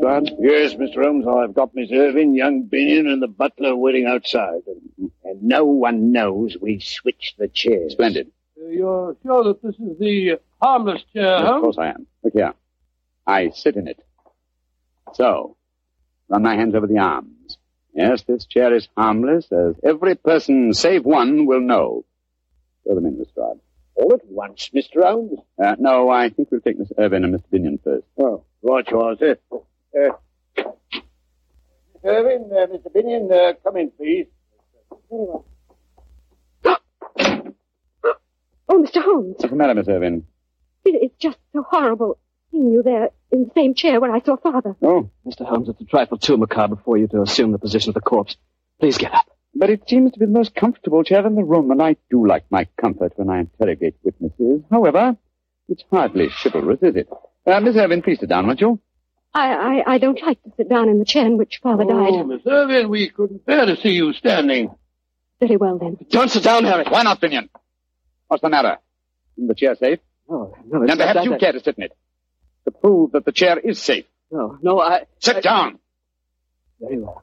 [0.00, 0.36] Lestrade?
[0.40, 1.04] Yes, Mr.
[1.04, 1.26] Holmes.
[1.26, 4.62] I've got Miss Irving, young Binion, and the butler waiting outside.
[4.66, 7.92] And, and no one knows we've switched the chairs.
[7.92, 8.30] Splendid.
[8.60, 11.62] Uh, You're sure that this is the harmless chair, Of Holmes?
[11.62, 12.06] course I am.
[12.22, 12.54] Look here.
[13.26, 13.98] I sit in it.
[15.14, 15.56] So,
[16.28, 17.58] run my hands over the arms.
[17.94, 22.04] Yes, this chair is harmless, as every person save one will know.
[22.84, 23.60] Throw them in, Lestrade.
[23.94, 25.02] All at once, Mr.
[25.02, 25.38] Holmes?
[25.62, 27.44] Uh, no, I think we'll take Miss Irvin and Mr.
[27.50, 28.04] Binion first.
[28.18, 29.18] Oh, right, yours.
[29.22, 29.56] Uh,
[29.98, 30.10] uh,
[31.94, 32.92] Miss Irving, uh, Mr.
[32.94, 34.26] Binion, uh, come in, please.
[35.10, 35.44] Oh,
[38.82, 39.02] Mr.
[39.02, 40.26] Holmes, What's the matter, Miss Irvin?
[40.84, 42.18] it- it's just so horrible
[42.50, 44.76] seeing you there in the same chair where I saw Father.
[44.82, 45.44] Oh, Mr.
[45.46, 48.36] Holmes, it's a trifle too macabre for you to assume the position of the corpse.
[48.80, 49.26] Please get up.
[49.58, 52.26] but it seems to be the most comfortable chair in the room, and I do
[52.26, 54.60] like my comfort when I interrogate witnesses.
[54.70, 55.16] However,
[55.70, 57.08] it's hardly chivalrous, is it?
[57.46, 58.78] Uh, Miss Irvin, please sit down, won't you?
[59.36, 61.92] I, I, I don't like to sit down in the chair in which Father died.
[61.92, 62.26] Oh, died.
[62.26, 64.74] Miss Irvin, we couldn't bear to see you standing.
[65.40, 65.98] Very well, then.
[66.08, 66.84] Don't sit down, Harry.
[66.88, 67.50] Why not, Binion?
[68.28, 68.78] What's the matter?
[69.36, 69.98] Isn't the chair safe?
[70.26, 71.92] No, no, it's Then perhaps you care to sit in it.
[72.64, 74.06] To prove that the chair is safe.
[74.30, 75.02] No, no, I...
[75.18, 75.80] Sit down.
[76.80, 77.22] Very well.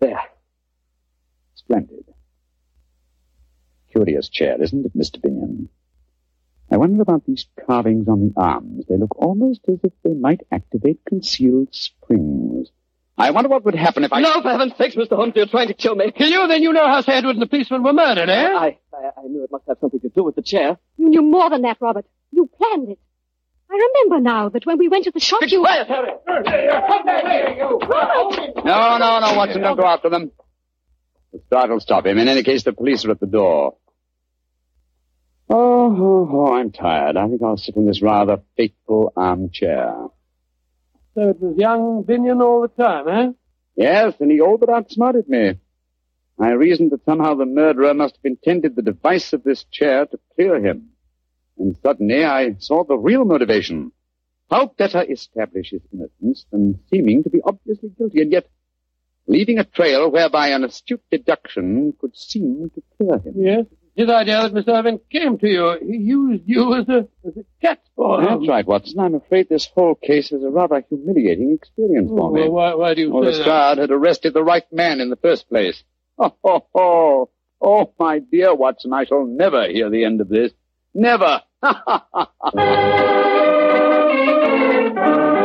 [0.00, 0.18] There.
[1.56, 2.06] Splendid.
[3.92, 5.20] Curious chair, isn't it, Mr.
[5.20, 5.68] Binion?
[6.70, 8.84] I wonder about these carvings on the arms.
[8.88, 12.68] They look almost as if they might activate concealed springs.
[13.18, 14.20] I wonder what would happen if I...
[14.20, 15.16] No, for heaven's sakes, Mr.
[15.16, 16.10] Holmes, you're trying to kill me.
[16.12, 16.46] Kill you?
[16.48, 18.48] Then you know how Sir Edward and the policeman were murdered, eh?
[18.48, 20.78] I, I, I knew it must have something to do with the chair.
[20.96, 22.06] You knew more than that, Robert.
[22.30, 22.98] You planned it.
[23.70, 25.60] I remember now that when we went to the shop, you...
[25.60, 26.10] Quiet, Harry!
[26.26, 27.78] Come back, you!
[28.64, 30.30] No, no, no, Watson, don't go after them.
[31.32, 32.18] Lestrade will stop him.
[32.18, 33.76] In any case, the police are at the door.
[35.52, 37.16] Oh, oh, oh, I'm tired.
[37.16, 40.06] I think I'll sit in this rather fateful armchair.
[41.14, 43.32] So it was young Binion all the time, eh?
[43.74, 45.58] Yes, and he all but outsmarted me.
[46.38, 50.20] I reasoned that somehow the murderer must have intended the device of this chair to
[50.36, 50.90] clear him.
[51.58, 53.90] And suddenly I saw the real motivation.
[54.50, 58.48] How better establish his innocence than seeming to be obviously guilty, and yet
[59.26, 63.34] leaving a trail whereby an astute deduction could seem to clear him.
[63.36, 63.66] Yes.
[64.00, 64.68] His idea that Mr.
[64.78, 65.76] Irving came to you.
[65.82, 68.18] He used you as a, as a cat's paw.
[68.22, 68.98] That's right, Watson.
[68.98, 72.40] I'm afraid this whole case is a rather humiliating experience for Oh, me.
[72.40, 73.46] well, why, why do you Oh, say that?
[73.46, 75.84] Lestrade had arrested the right man in the first place.
[76.18, 80.50] Oh, oh, oh, oh, my dear Watson, I shall never hear the end of this.
[80.94, 81.42] Never.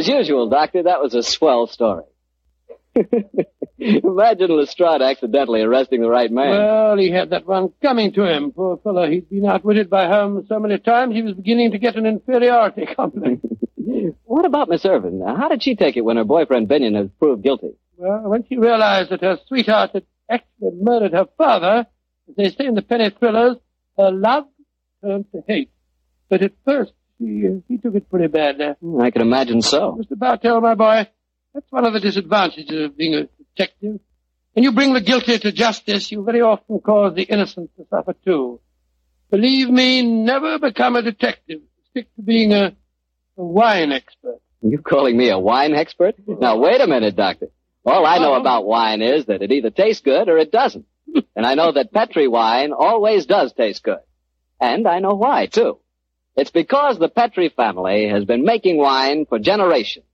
[0.00, 2.04] As usual, Doctor, that was a swell story.
[3.78, 6.48] Imagine Lestrade accidentally arresting the right man.
[6.48, 8.50] Well, he had that one coming to him.
[8.52, 11.96] Poor fellow, he'd been outwitted by Holmes so many times he was beginning to get
[11.96, 13.42] an inferiority complex.
[14.24, 15.20] what about Miss Irvin?
[15.20, 17.74] How did she take it when her boyfriend Binion was proved guilty?
[17.98, 21.86] Well, when she realized that her sweetheart had actually murdered her father,
[22.26, 23.58] as they say in the penny thrillers,
[23.98, 24.44] her love
[25.04, 25.70] turned to hate.
[26.30, 28.74] But at first, she, uh, she took it pretty badly.
[29.00, 29.98] I can imagine so.
[30.00, 30.18] Mr.
[30.18, 31.08] Bartell, my boy,
[31.52, 34.00] that's one of the disadvantages of being a detective.
[34.54, 38.14] When you bring the guilty to justice, you very often cause the innocent to suffer
[38.24, 38.60] too.
[39.30, 41.60] Believe me, never become a detective.
[41.90, 42.74] Stick to being a,
[43.36, 44.40] a wine expert.
[44.62, 46.16] You calling me a wine expert?
[46.26, 47.48] Now, wait a minute, Doctor.
[47.86, 50.84] All I know about wine is that it either tastes good or it doesn't.
[51.36, 54.00] and I know that Petri wine always does taste good.
[54.60, 55.78] And I know why, too.
[56.36, 60.06] It's because the Petri family has been making wine for generations.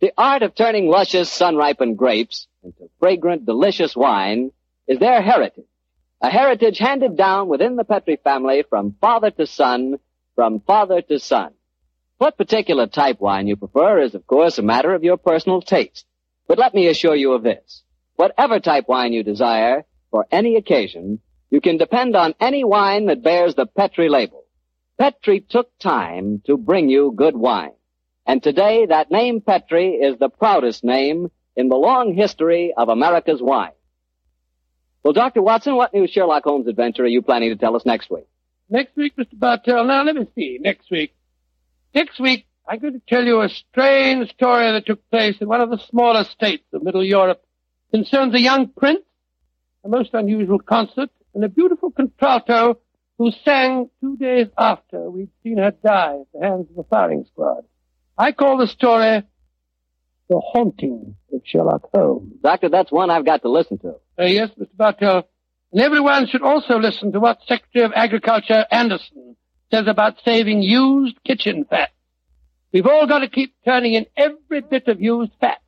[0.00, 4.50] The art of turning luscious, sun-ripened grapes into fragrant, delicious wine
[4.88, 5.66] is their heritage.
[6.20, 9.98] A heritage handed down within the Petri family from father to son,
[10.34, 11.52] from father to son.
[12.18, 16.06] What particular type wine you prefer is, of course, a matter of your personal taste.
[16.46, 17.82] But let me assure you of this.
[18.16, 23.22] Whatever type wine you desire, for any occasion, you can depend on any wine that
[23.22, 24.41] bears the Petri label.
[24.98, 27.72] Petri took time to bring you good wine.
[28.26, 33.42] And today, that name Petri is the proudest name in the long history of America's
[33.42, 33.72] wine.
[35.02, 35.42] Well, Dr.
[35.42, 38.26] Watson, what new Sherlock Holmes adventure are you planning to tell us next week?
[38.70, 39.38] Next week, Mr.
[39.38, 41.14] Bartell, now let me see, next week.
[41.94, 45.60] Next week, I'm going to tell you a strange story that took place in one
[45.60, 47.42] of the smaller states of Middle Europe.
[47.92, 49.04] It Concerns a young prince,
[49.84, 52.78] a most unusual concert, and a beautiful contralto
[53.18, 57.24] who sang two days after we'd seen her die at the hands of the firing
[57.24, 57.64] squad.
[58.16, 59.22] I call the story
[60.28, 62.34] The Haunting of Sherlock Holmes.
[62.42, 63.94] Doctor, that's one I've got to listen to.
[64.18, 64.76] Uh, yes, Mr.
[64.76, 65.28] Bartell.
[65.72, 69.36] And everyone should also listen to what Secretary of Agriculture Anderson
[69.70, 71.90] says about saving used kitchen fat.
[72.72, 75.60] We've all got to keep turning in every bit of used fat.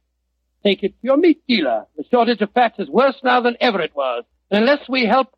[0.62, 1.86] Take it to your meat dealer.
[1.96, 4.24] The shortage of fat is worse now than ever it was.
[4.50, 5.28] And unless we help,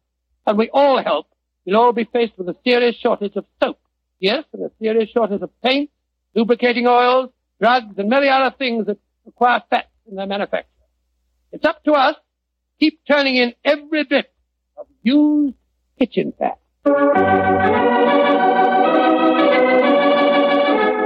[0.46, 1.26] and we all help,
[1.66, 3.78] we'll all be faced with a serious shortage of soap.
[4.18, 5.90] Yes, and a serious shortage of paint,
[6.34, 10.68] lubricating oils, drugs, and many other things that require fat in their manufacture.
[11.52, 12.14] It's up to us.
[12.14, 12.20] to
[12.80, 14.32] Keep turning in every bit
[14.78, 15.54] of used
[15.98, 16.58] kitchen fat.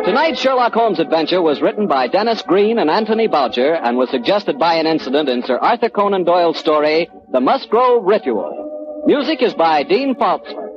[0.05, 4.59] Tonight's Sherlock Holmes adventure was written by Dennis Green and Anthony Boucher and was suggested
[4.59, 8.80] by an incident in Sir Arthur Conan Doyle's story, The Musgrave Ritual.
[9.11, 10.69] Music is by Dean Faltzler.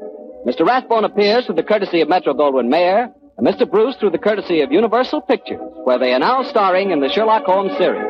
[0.43, 0.65] Mr.
[0.65, 3.69] Rathbone appears through the courtesy of Metro Goldwyn Mayer, and Mr.
[3.69, 7.43] Bruce through the courtesy of Universal Pictures, where they are now starring in the Sherlock
[7.45, 8.01] Holmes series.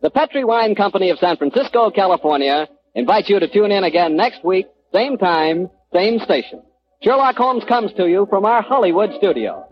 [0.00, 4.42] The Petri Wine Company of San Francisco, California, invites you to tune in again next
[4.42, 6.62] week, same time, same station.
[7.02, 9.68] Sherlock Holmes comes to you from our Hollywood studio.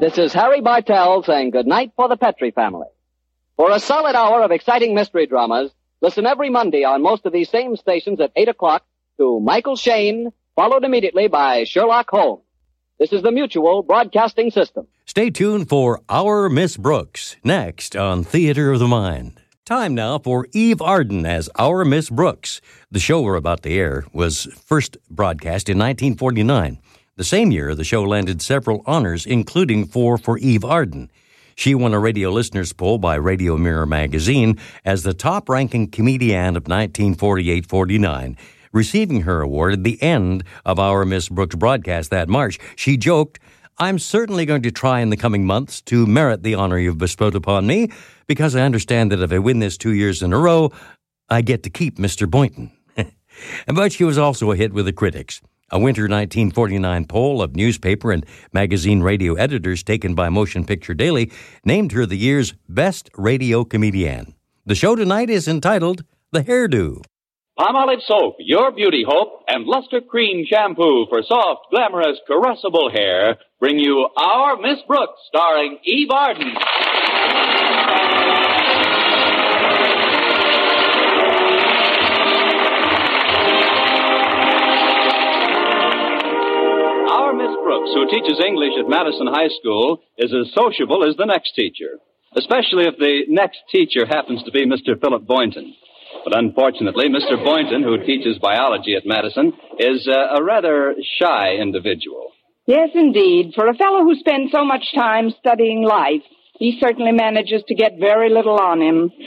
[0.00, 2.86] This is Harry Bartell saying goodnight for the Petri family.
[3.58, 7.50] For a solid hour of exciting mystery dramas, listen every Monday on most of these
[7.50, 8.82] same stations at 8 o'clock
[9.18, 12.42] to Michael Shayne, followed immediately by Sherlock Holmes.
[12.98, 14.86] This is the Mutual Broadcasting System.
[15.04, 19.38] Stay tuned for Our Miss Brooks, next on Theater of the Mind.
[19.66, 22.62] Time now for Eve Arden as Our Miss Brooks.
[22.90, 26.78] The show we're about to air was first broadcast in 1949.
[27.20, 31.10] The same year, the show landed several honors, including four for Eve Arden.
[31.54, 36.56] She won a radio listeners poll by Radio Mirror magazine as the top ranking comedian
[36.56, 38.38] of 1948 49
[38.72, 42.58] receiving her award at the end of our Miss Brooks broadcast that March.
[42.74, 43.38] She joked,
[43.76, 47.34] I'm certainly going to try in the coming months to merit the honor you've bestowed
[47.34, 47.90] upon me,
[48.28, 50.72] because I understand that if I win this two years in a row,
[51.28, 52.26] I get to keep Mr.
[52.30, 52.70] Boynton.
[53.66, 55.42] but she was also a hit with the critics.
[55.72, 61.30] A winter 1949 poll of newspaper and magazine radio editors taken by Motion Picture Daily
[61.64, 64.34] named her the year's best radio comedian.
[64.66, 66.02] The show tonight is entitled
[66.32, 67.04] The Hairdo.
[67.56, 73.78] Palmolive soap, your beauty hope, and Luster cream shampoo for soft, glamorous, caressable hair bring
[73.78, 76.52] you Our Miss Brooks, starring Eve Arden.
[87.80, 91.98] Brooks, who teaches English at Madison High School, is as sociable as the next teacher,
[92.36, 95.00] especially if the next teacher happens to be Mr.
[95.00, 95.74] Philip Boynton.
[96.24, 97.42] But unfortunately, Mr.
[97.42, 102.32] Boynton, who teaches biology at Madison, is uh, a rather shy individual.
[102.66, 103.52] Yes, indeed.
[103.54, 106.22] For a fellow who spends so much time studying life,
[106.58, 109.04] he certainly manages to get very little on him.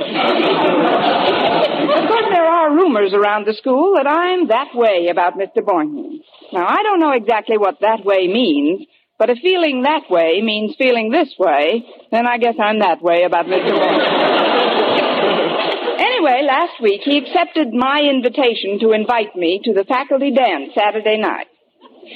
[1.97, 5.65] of course, there are rumors around the school that I'm that way about Mr.
[5.65, 6.21] Boynton.
[6.53, 8.85] Now, I don't know exactly what that way means,
[9.17, 13.23] but if feeling that way means feeling this way, then I guess I'm that way
[13.23, 13.71] about Mr.
[13.71, 14.49] Boynton.
[16.23, 21.17] Anyway, last week he accepted my invitation to invite me to the faculty dance Saturday
[21.17, 21.47] night.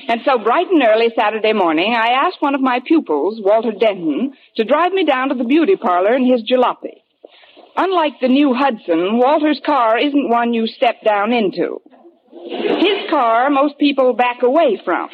[0.07, 4.33] And so bright and early Saturday morning, I asked one of my pupils, Walter Denton,
[4.55, 7.01] to drive me down to the beauty parlor in his jalopy.
[7.75, 11.81] Unlike the new Hudson, Walter's car isn't one you step down into.
[12.49, 15.09] His car, most people back away from.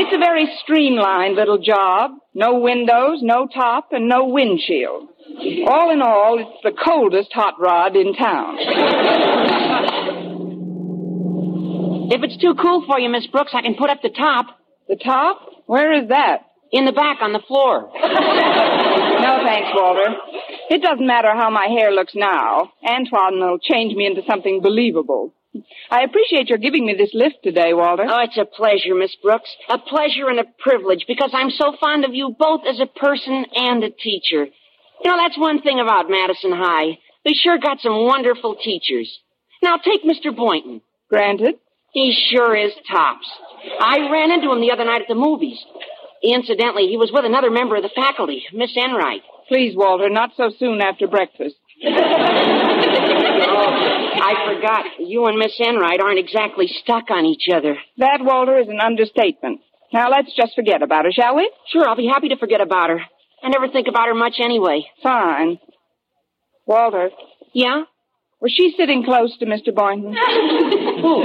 [0.00, 2.12] It's a very streamlined little job.
[2.34, 5.08] No windows, no top, and no windshield.
[5.66, 8.56] All in all, it's the coldest hot rod in town.
[12.10, 14.46] If it's too cool for you, Miss Brooks, I can put up the top.
[14.88, 15.40] The top?
[15.66, 16.46] Where is that?
[16.72, 17.90] In the back on the floor.
[19.48, 20.14] thanks, Walter.
[20.70, 22.70] It doesn't matter how my hair looks now.
[22.84, 25.32] Antoine will change me into something believable.
[25.90, 28.04] I appreciate your giving me this lift today, Walter.
[28.06, 29.50] Oh, it's a pleasure, Miss Brooks.
[29.70, 33.46] A pleasure and a privilege because I'm so fond of you both as a person
[33.54, 34.44] and a teacher.
[35.02, 36.98] You know, that's one thing about Madison High.
[37.24, 39.18] They sure got some wonderful teachers.
[39.62, 40.36] Now take Mr.
[40.36, 40.82] Boynton.
[41.08, 41.54] Granted.
[41.92, 43.26] He sure is tops.
[43.80, 45.58] I ran into him the other night at the movies.
[46.22, 49.22] Incidentally, he was with another member of the faculty, Miss Enright.
[49.48, 51.56] Please, Walter, not so soon after breakfast.
[51.84, 51.90] oh,
[54.20, 54.84] I forgot.
[54.98, 57.76] You and Miss Enright aren't exactly stuck on each other.
[57.96, 59.60] That, Walter, is an understatement.
[59.92, 61.50] Now let's just forget about her, shall we?
[61.72, 63.00] Sure, I'll be happy to forget about her.
[63.42, 64.84] I never think about her much anyway.
[65.02, 65.58] Fine.
[66.66, 67.10] Walter.
[67.54, 67.84] Yeah?
[68.40, 69.74] Was she sitting close to Mr.
[69.74, 70.12] Boynton?
[71.02, 71.24] Who?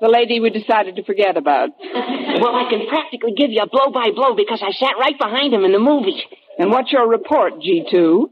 [0.00, 1.70] The lady we decided to forget about.
[1.80, 5.54] Well, I can practically give you a blow by blow because I sat right behind
[5.54, 6.22] him in the movie.
[6.58, 8.30] And what's your report, G2?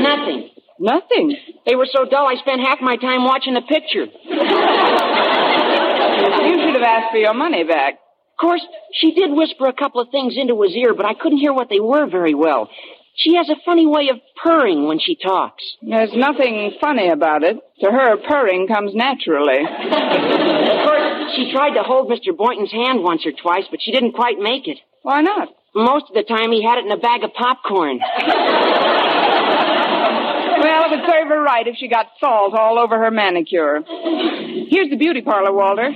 [0.00, 0.50] Nothing.
[0.78, 1.36] Nothing?
[1.66, 4.06] They were so dull I spent half my time watching the picture.
[6.44, 7.94] You should have asked for your money back.
[7.94, 11.38] Of course, she did whisper a couple of things into his ear, but I couldn't
[11.38, 12.68] hear what they were very well.
[13.16, 15.62] She has a funny way of purring when she talks.
[15.80, 17.56] There's nothing funny about it.
[17.80, 19.60] To her, purring comes naturally.
[19.60, 22.36] of course, she tried to hold Mr.
[22.36, 24.78] Boynton's hand once or twice, but she didn't quite make it.
[25.04, 25.48] Why not?
[25.76, 28.00] Most of the time, he had it in a bag of popcorn.
[30.64, 33.84] well, it would serve her right if she got salt all over her manicure.
[33.84, 35.92] Here's the beauty parlor, Walter.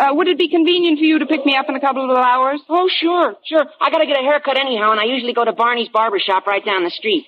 [0.00, 2.18] Uh, would it be convenient for you to pick me up in a couple of
[2.18, 2.60] hours?
[2.68, 3.64] Oh, sure, sure.
[3.80, 6.64] I gotta get a haircut anyhow, and I usually go to Barney's barber shop right
[6.64, 7.26] down the street.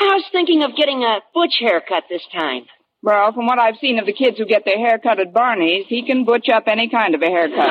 [0.00, 2.66] I was thinking of getting a butch haircut this time.
[3.00, 5.86] Well, from what I've seen of the kids who get their hair cut at Barney's,
[5.86, 7.70] he can butch up any kind of a haircut.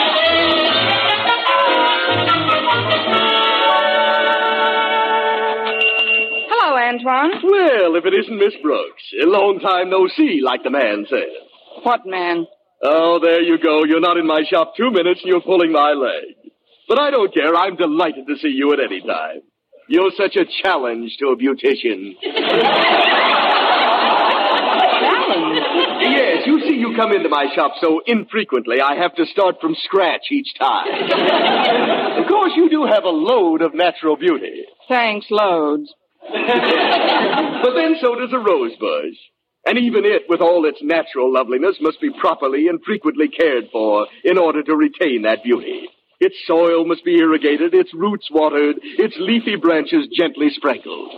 [7.06, 9.02] Well, if it isn't Miss Brooks.
[9.22, 11.30] A long time no see, like the man says.
[11.82, 12.46] What man?
[12.82, 13.84] Oh, there you go.
[13.84, 16.50] You're not in my shop two minutes and you're pulling my leg.
[16.88, 17.54] But I don't care.
[17.54, 19.42] I'm delighted to see you at any time.
[19.88, 22.14] You're such a challenge to a beautician.
[24.96, 25.60] Challenge?
[26.00, 29.76] Yes, you see, you come into my shop so infrequently, I have to start from
[29.84, 30.88] scratch each time.
[32.22, 34.64] of course, you do have a load of natural beauty.
[34.88, 35.92] Thanks, loads.
[37.62, 39.16] but then so does a rose bush.
[39.66, 44.06] And even it, with all its natural loveliness, must be properly and frequently cared for
[44.24, 45.88] in order to retain that beauty.
[46.20, 51.12] Its soil must be irrigated, its roots watered, its leafy branches gently sprinkled.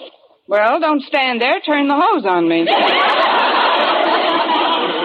[0.48, 1.60] Well, don't stand there.
[1.60, 2.66] Turn the hose on me.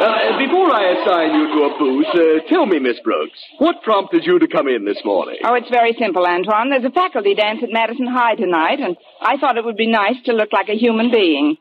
[0.04, 4.26] Uh, before I assign you to a booth, uh, tell me, Miss Brooks, what prompted
[4.26, 5.38] you to come in this morning?
[5.46, 6.70] Oh, it's very simple, Antoine.
[6.70, 10.18] There's a faculty dance at Madison High tonight, and I thought it would be nice
[10.26, 11.56] to look like a human being.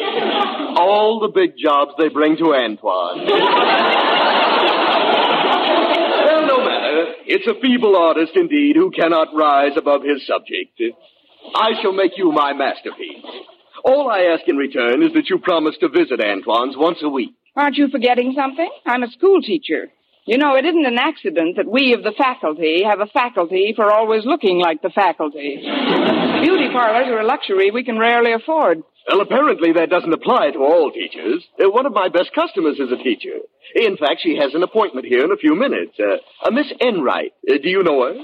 [0.00, 3.26] All the big jobs they bring to Antoine.
[6.24, 7.12] well, no matter.
[7.26, 10.80] It's a feeble artist indeed who cannot rise above his subject.
[11.54, 13.20] I shall make you my masterpiece.
[13.84, 17.34] All I ask in return is that you promise to visit Antoine's once a week.
[17.54, 18.70] Aren't you forgetting something?
[18.86, 19.90] I'm a school teacher.
[20.24, 23.92] You know, it isn't an accident that we of the faculty have a faculty for
[23.92, 25.56] always looking like the faculty.
[25.56, 28.82] Beauty parlors are a luxury we can rarely afford.
[29.08, 31.44] Well, apparently that doesn't apply to all teachers.
[31.60, 33.38] Uh, one of my best customers is a teacher.
[33.74, 35.98] In fact, she has an appointment here in a few minutes.
[35.98, 37.32] Uh, a Miss Enright.
[37.50, 38.14] Uh, do you know her?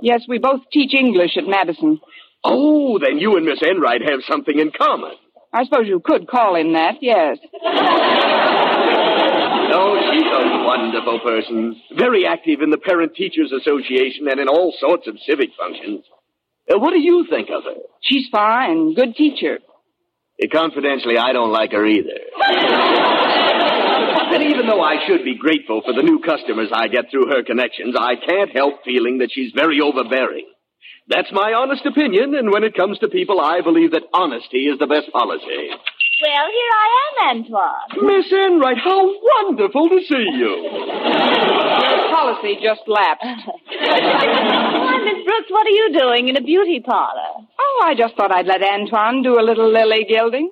[0.00, 2.00] Yes, we both teach English at Madison.
[2.44, 5.12] Oh, then you and Miss Enright have something in common.
[5.52, 7.38] I suppose you could call him that, yes.
[9.72, 11.80] Oh, she's a wonderful person.
[11.96, 16.04] Very active in the Parent Teachers Association and in all sorts of civic functions.
[16.68, 17.80] Uh, what do you think of her?
[18.02, 18.94] She's fine.
[18.94, 19.60] Good teacher.
[20.42, 22.18] Uh, confidentially, I don't like her either.
[24.34, 27.44] and even though I should be grateful for the new customers I get through her
[27.44, 30.46] connections, I can't help feeling that she's very overbearing.
[31.08, 34.78] That's my honest opinion, and when it comes to people, I believe that honesty is
[34.78, 35.70] the best policy.
[36.22, 38.06] Well, here I am, Antoine.
[38.06, 39.00] Miss Enright, how
[39.42, 40.54] wonderful to see you.
[40.70, 43.24] Your policy just lapsed.
[43.80, 47.46] Why, Miss Brooks, what are you doing in a beauty parlor?
[47.58, 50.50] Oh, I just thought I'd let Antoine do a little lily gilding.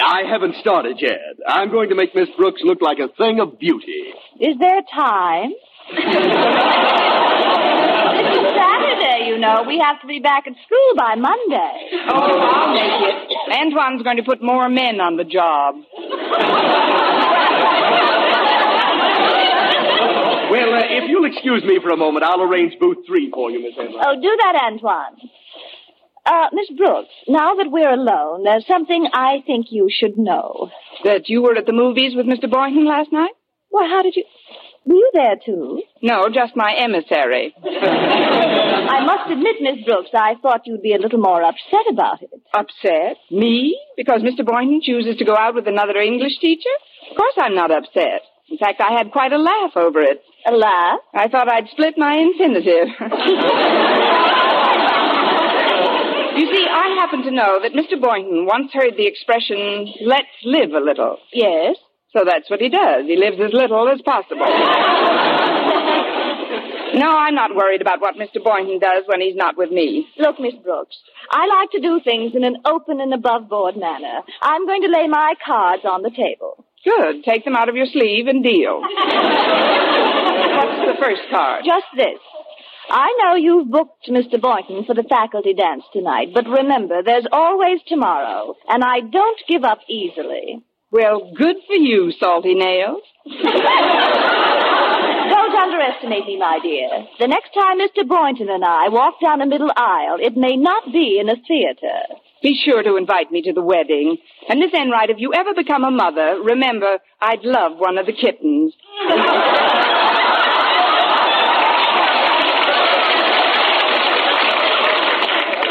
[0.00, 1.18] I haven't started yet.
[1.46, 4.14] I'm going to make Miss Brooks look like a thing of beauty.
[4.40, 5.52] Is there time?
[8.60, 9.64] this is Saturday, you know.
[9.66, 11.90] We have to be back at school by Monday.
[12.08, 13.58] Oh, I'll make it.
[13.58, 15.76] Antoine's going to put more men on the job.
[20.50, 23.62] Well, uh, if you'll excuse me for a moment, I'll arrange booth three for you,
[23.62, 24.04] Miss Enright.
[24.04, 25.16] Oh, do that, Antoine.
[26.26, 30.70] Uh, Miss Brooks, now that we're alone, there's something I think you should know.
[31.04, 32.50] That you were at the movies with Mr.
[32.50, 33.30] Boynton last night?
[33.70, 34.24] Well, how did you...
[34.86, 35.82] Were you there, too?
[36.02, 37.54] No, just my emissary.
[37.64, 42.30] I must admit, Miss Brooks, I thought you'd be a little more upset about it.
[42.54, 43.16] Upset?
[43.30, 43.78] Me?
[43.96, 44.44] Because Mr.
[44.44, 46.70] Boynton chooses to go out with another English teacher?
[47.10, 48.22] Of course I'm not upset.
[48.50, 50.22] In fact, I had quite a laugh over it.
[50.46, 50.98] A laugh?
[51.14, 52.88] I thought I'd split my infinitive.
[56.36, 58.00] you see, I happen to know that Mr.
[58.00, 61.18] Boynton once heard the expression, let's live a little.
[61.32, 61.76] Yes?
[62.12, 63.06] So that's what he does.
[63.06, 64.46] He lives as little as possible.
[66.98, 68.42] no, I'm not worried about what Mr.
[68.42, 70.08] Boynton does when he's not with me.
[70.18, 70.96] Look, Miss Brooks,
[71.30, 74.22] I like to do things in an open and above board manner.
[74.42, 76.64] I'm going to lay my cards on the table.
[76.84, 77.22] Good.
[77.24, 78.80] Take them out of your sleeve and deal.
[78.80, 78.90] What's
[80.86, 81.64] the first card?
[81.64, 82.18] Just this.
[82.88, 84.40] I know you've booked Mr.
[84.40, 89.62] Boynton for the faculty dance tonight, but remember, there's always tomorrow, and I don't give
[89.62, 90.64] up easily.
[90.92, 93.02] Well, good for you, Salty Nails.
[95.30, 96.88] Don't underestimate me, my dear.
[97.20, 98.06] The next time Mr.
[98.06, 102.18] Boynton and I walk down a middle aisle, it may not be in a theater.
[102.42, 104.16] Be sure to invite me to the wedding.
[104.48, 108.12] And Miss Enright, if you ever become a mother, remember, I'd love one of the
[108.12, 108.72] kittens.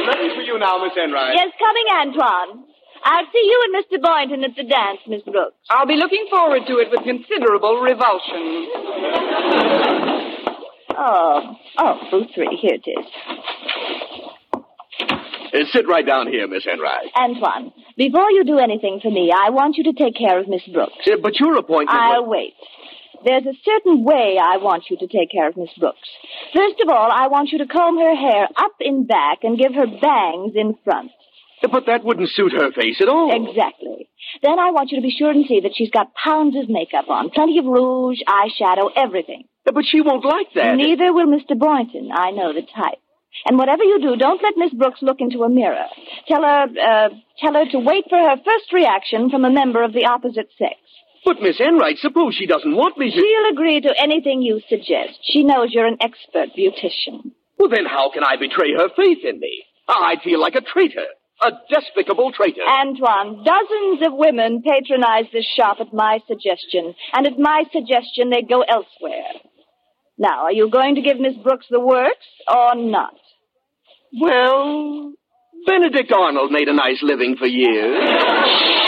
[0.07, 1.36] Ready for you now, Miss Enright.
[1.36, 2.65] Yes, coming, Antoine.
[3.04, 4.02] I'll see you and Mr.
[4.04, 5.56] Boynton at the dance, Miss Brooks.
[5.70, 8.68] I'll be looking forward to it with considerable revulsion.
[11.02, 12.58] Oh, oh, booth three.
[12.62, 13.06] Here it is.
[15.52, 17.08] Uh, sit right down here, Miss Enright.
[17.16, 20.62] Antoine, before you do anything for me, I want you to take care of Miss
[20.72, 20.93] Brooks.
[21.08, 21.97] Uh, but your appointment.
[21.97, 22.54] I'll was- wait.
[23.26, 26.08] There's a certain way I want you to take care of Miss Brooks.
[26.56, 29.74] First of all, I want you to comb her hair up in back and give
[29.74, 31.12] her bangs in front.
[31.62, 33.32] But that wouldn't suit her face at all.
[33.36, 34.10] Exactly.
[34.41, 37.10] Then I want you to be sure and see that she's got pounds of makeup
[37.10, 37.30] on.
[37.30, 39.43] Plenty of rouge, eyeshadow, everything.
[39.66, 40.76] But she won't like that.
[40.76, 41.57] Neither will Mr.
[41.57, 42.12] Boynton.
[42.14, 42.99] I know the type.
[43.45, 45.86] And whatever you do, don't let Miss Brooks look into a mirror.
[46.28, 49.93] Tell her, uh, tell her to wait for her first reaction from a member of
[49.93, 50.76] the opposite sex.
[51.26, 53.16] But Miss Enright, suppose she doesn't want me to.
[53.18, 55.20] She'll agree to anything you suggest.
[55.24, 57.32] She knows you're an expert beautician.
[57.57, 59.64] Well, then how can I betray her faith in me?
[59.88, 61.05] I'd feel like a traitor.
[61.42, 62.62] A despicable traitor.
[62.62, 68.42] Antoine, dozens of women patronize this shop at my suggestion, and at my suggestion they
[68.42, 69.40] go elsewhere.
[70.18, 73.16] Now, are you going to give Miss Brooks the works or not?
[74.20, 75.14] Well,
[75.66, 78.76] Benedict Arnold made a nice living for years.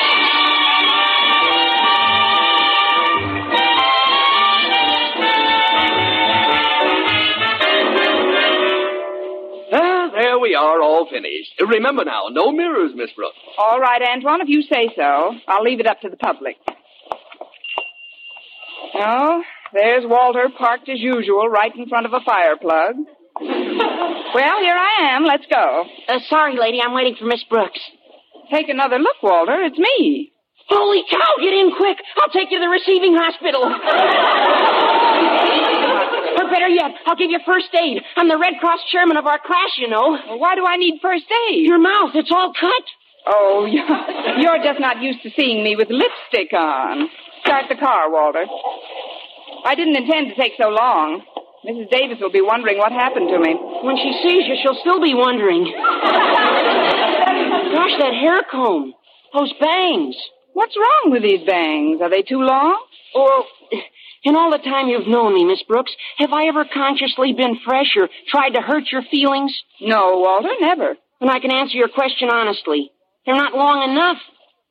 [10.61, 11.53] are, all finished.
[11.59, 13.37] Remember now, no mirrors, Miss Brooks.
[13.57, 15.33] All right, Antoine, if you say so.
[15.47, 16.57] I'll leave it up to the public.
[18.95, 19.41] Oh,
[19.73, 22.95] there's Walter parked as usual right in front of a fire plug.
[24.33, 25.25] Well, here I am.
[25.25, 25.83] Let's go.
[26.07, 27.81] Uh, sorry, lady, I'm waiting for Miss Brooks.
[28.49, 29.61] Take another look, Walter.
[29.63, 30.31] It's me.
[30.69, 31.97] Holy cow, get in quick.
[32.15, 33.67] I'll take you to the receiving hospital.
[36.51, 38.03] better yet, I'll give you first aid.
[38.19, 40.19] I'm the Red Cross chairman of our class, you know.
[40.27, 41.65] Well, why do I need first aid?
[41.65, 42.85] Your mouth, it's all cut.
[43.25, 43.87] Oh, you're,
[44.43, 47.09] you're just not used to seeing me with lipstick on.
[47.45, 48.45] Start the car, Walter.
[49.63, 51.23] I didn't intend to take so long.
[51.65, 51.89] Mrs.
[51.91, 53.53] Davis will be wondering what happened to me.
[53.83, 55.65] When she sees you, she'll still be wondering.
[57.71, 58.93] Gosh, that hair comb.
[59.33, 60.15] Those bangs.
[60.53, 62.01] What's wrong with these bangs?
[62.01, 62.83] Are they too long?
[63.13, 63.45] Or,
[64.23, 67.95] in all the time you've known me, Miss Brooks, have I ever consciously been fresh
[67.95, 69.51] or tried to hurt your feelings?
[69.79, 70.95] No, Walter, never.
[71.19, 72.91] And I can answer your question honestly.
[73.25, 74.17] They're not long enough.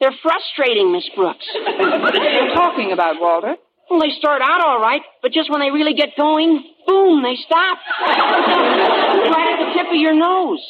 [0.01, 1.46] They're frustrating, Miss Brooks.
[1.55, 3.57] what are you talking about, Walter?
[3.90, 7.34] Well, they start out all right, but just when they really get going, boom, they
[7.44, 7.78] stop.
[8.07, 10.64] right at the tip of your nose.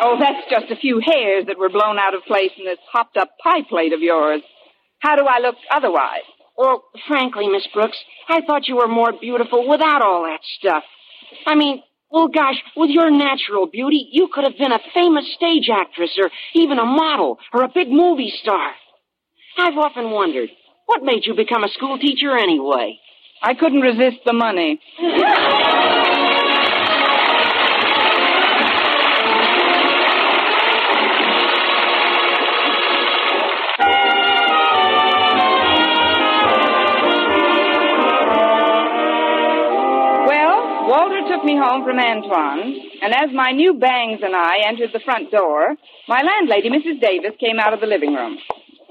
[0.00, 3.16] oh, that's just a few hairs that were blown out of place in this hopped
[3.16, 4.42] up pie plate of yours.
[5.00, 6.22] How do I look otherwise?
[6.56, 7.98] Well, frankly, Miss Brooks,
[8.28, 10.84] I thought you were more beautiful without all that stuff.
[11.46, 15.70] I mean, well, gosh, with your natural beauty, you could have been a famous stage
[15.72, 18.72] actress or even a model or a big movie star.
[19.58, 20.50] I've often wondered,
[20.86, 22.98] what made you become a school teacher anyway?
[23.42, 24.78] I couldn't resist the money.
[41.42, 45.30] took me home from Antoine, and as my new bangs and I entered the front
[45.30, 45.74] door,
[46.08, 47.00] my landlady, Mrs.
[47.00, 48.38] Davis, came out of the living room.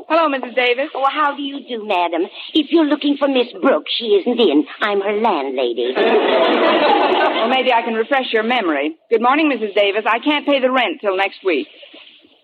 [0.10, 0.56] Hello, Mrs.
[0.56, 0.92] Davis.
[0.94, 2.28] Oh, how do you do, madam?
[2.54, 4.66] If you're looking for Miss Brooks, she isn't in.
[4.82, 5.94] I'm her landlady.
[5.96, 8.98] well, maybe I can refresh your memory.
[9.10, 9.74] Good morning, Mrs.
[9.74, 10.04] Davis.
[10.06, 11.68] I can't pay the rent till next week.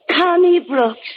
[0.09, 1.07] Connie Brooks.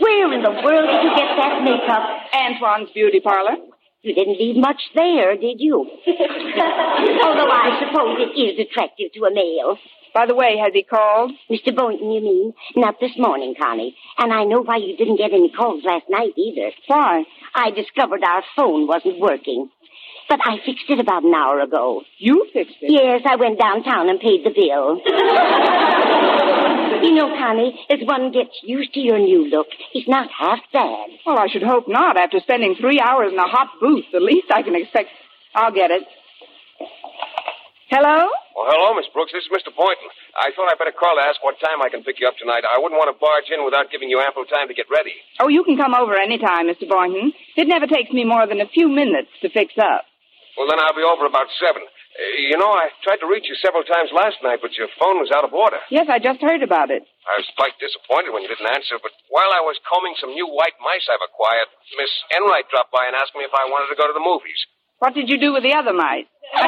[0.00, 2.08] Where in the world did you get that makeup?
[2.32, 3.60] Antoine's beauty parlor.
[4.02, 5.78] You didn't leave much there, did you?
[6.06, 9.78] Although I suppose it is attractive to a male.
[10.12, 11.30] By the way, has he called?
[11.48, 11.74] Mr.
[11.74, 12.52] Boynton, you mean?
[12.74, 13.96] Not this morning, Connie.
[14.18, 16.72] And I know why you didn't get any calls last night either.
[16.88, 17.24] Why?
[17.54, 19.70] I discovered our phone wasn't working.
[20.28, 22.02] But I fixed it about an hour ago.
[22.18, 22.90] You fixed it?
[22.90, 25.00] Yes, I went downtown and paid the bill.
[27.00, 31.08] you know, Connie, as one gets used to your new look, it's not half bad.
[31.24, 32.16] Well, I should hope not.
[32.16, 35.08] After spending three hours in a hot booth, the least I can expect.
[35.54, 36.02] I'll get it.
[37.92, 38.24] Hello?
[38.56, 39.36] Well, hello, Miss Brooks.
[39.36, 39.68] This is Mr.
[39.68, 40.08] Boynton.
[40.32, 42.64] I thought I'd better call to ask what time I can pick you up tonight.
[42.64, 45.12] I wouldn't want to barge in without giving you ample time to get ready.
[45.44, 46.88] Oh, you can come over any time, Mr.
[46.88, 47.36] Boynton.
[47.56, 50.08] It never takes me more than a few minutes to fix up.
[50.56, 51.84] Well, then I'll be over about seven.
[52.12, 55.16] Uh, you know, I tried to reach you several times last night, but your phone
[55.16, 55.80] was out of order.
[55.88, 57.08] Yes, I just heard about it.
[57.24, 60.44] I was quite disappointed when you didn't answer, but while I was combing some new
[60.44, 63.96] white mice I've acquired, Miss Enright dropped by and asked me if I wanted to
[63.96, 64.60] go to the movies.
[65.00, 66.28] What did you do with the other mice?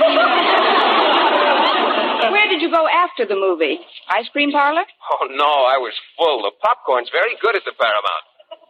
[2.24, 3.78] Where did you go after the movie?
[4.16, 4.82] Ice cream parlor?
[5.12, 6.40] Oh, no, I was full.
[6.42, 8.24] The popcorn's very good at the Paramount.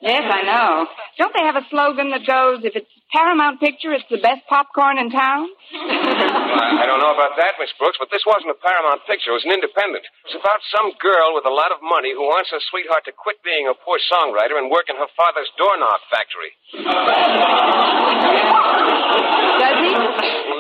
[0.05, 0.85] Yes, I know.
[1.17, 5.01] Don't they have a slogan that goes, if it's Paramount Picture, it's the best popcorn
[5.01, 5.49] in town?
[5.73, 9.33] I, I don't know about that, Miss Brooks, but this wasn't a Paramount picture.
[9.33, 10.05] It was an independent.
[10.05, 13.17] It was about some girl with a lot of money who wants her sweetheart to
[13.17, 16.53] quit being a poor songwriter and work in her father's doorknob factory.
[19.57, 19.93] Does he?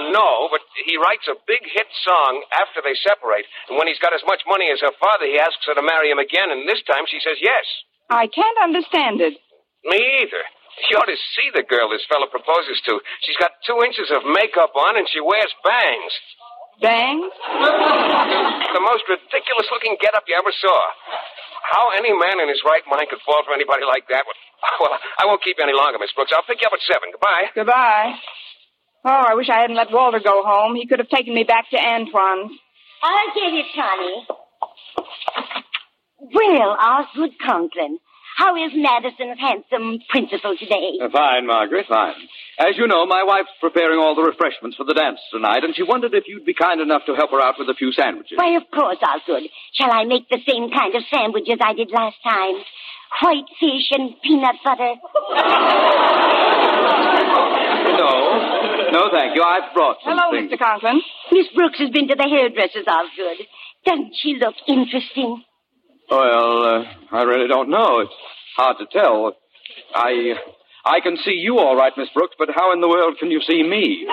[0.09, 4.16] No, but he writes a big hit song after they separate, and when he's got
[4.16, 6.80] as much money as her father, he asks her to marry him again, and this
[6.88, 7.68] time she says yes.
[8.11, 9.34] I can't understand it.
[9.84, 10.42] Me either.
[10.90, 12.98] You ought to see the girl this fellow proposes to.
[13.22, 16.12] She's got two inches of makeup on and she wears bangs.
[16.82, 17.30] Bangs?
[18.74, 20.78] the most ridiculous looking getup you ever saw.
[21.70, 24.24] How any man in his right mind could fall for anybody like that?
[24.80, 26.32] Well, I won't keep you any longer, Miss Brooks.
[26.34, 27.12] I'll pick you up at seven.
[27.12, 27.52] Goodbye.
[27.55, 28.16] Goodbye.
[29.05, 30.74] Oh, I wish I hadn't let Walter go home.
[30.74, 32.48] He could have taken me back to Antoine's.
[33.05, 34.24] I'll get it, Connie.
[36.33, 37.99] Well, Osgood Conklin,
[38.37, 40.99] how is Madison's handsome principal today?
[41.03, 42.16] Uh, fine, Margaret, fine.
[42.59, 45.83] As you know, my wife's preparing all the refreshments for the dance tonight, and she
[45.83, 48.39] wondered if you'd be kind enough to help her out with a few sandwiches.
[48.39, 49.51] Why, of course, Osgood.
[49.75, 52.57] Shall I make the same kind of sandwiches I did last time?
[53.22, 54.95] White fish and peanut butter.
[57.95, 58.11] No,
[58.91, 59.43] no, thank you.
[59.43, 60.51] I've brought some Hello, things.
[60.51, 60.59] Mr.
[60.59, 61.01] Conklin.
[61.31, 63.47] Miss Brooks has been to the hairdresser's, Osgood.
[63.87, 65.45] Doesn't she look interesting?
[66.14, 67.98] Well, uh, I really don't know.
[68.06, 68.14] It's
[68.56, 69.34] hard to tell.
[69.94, 70.34] I,
[70.86, 73.40] I can see you all right, Miss Brooks, but how in the world can you
[73.42, 74.06] see me?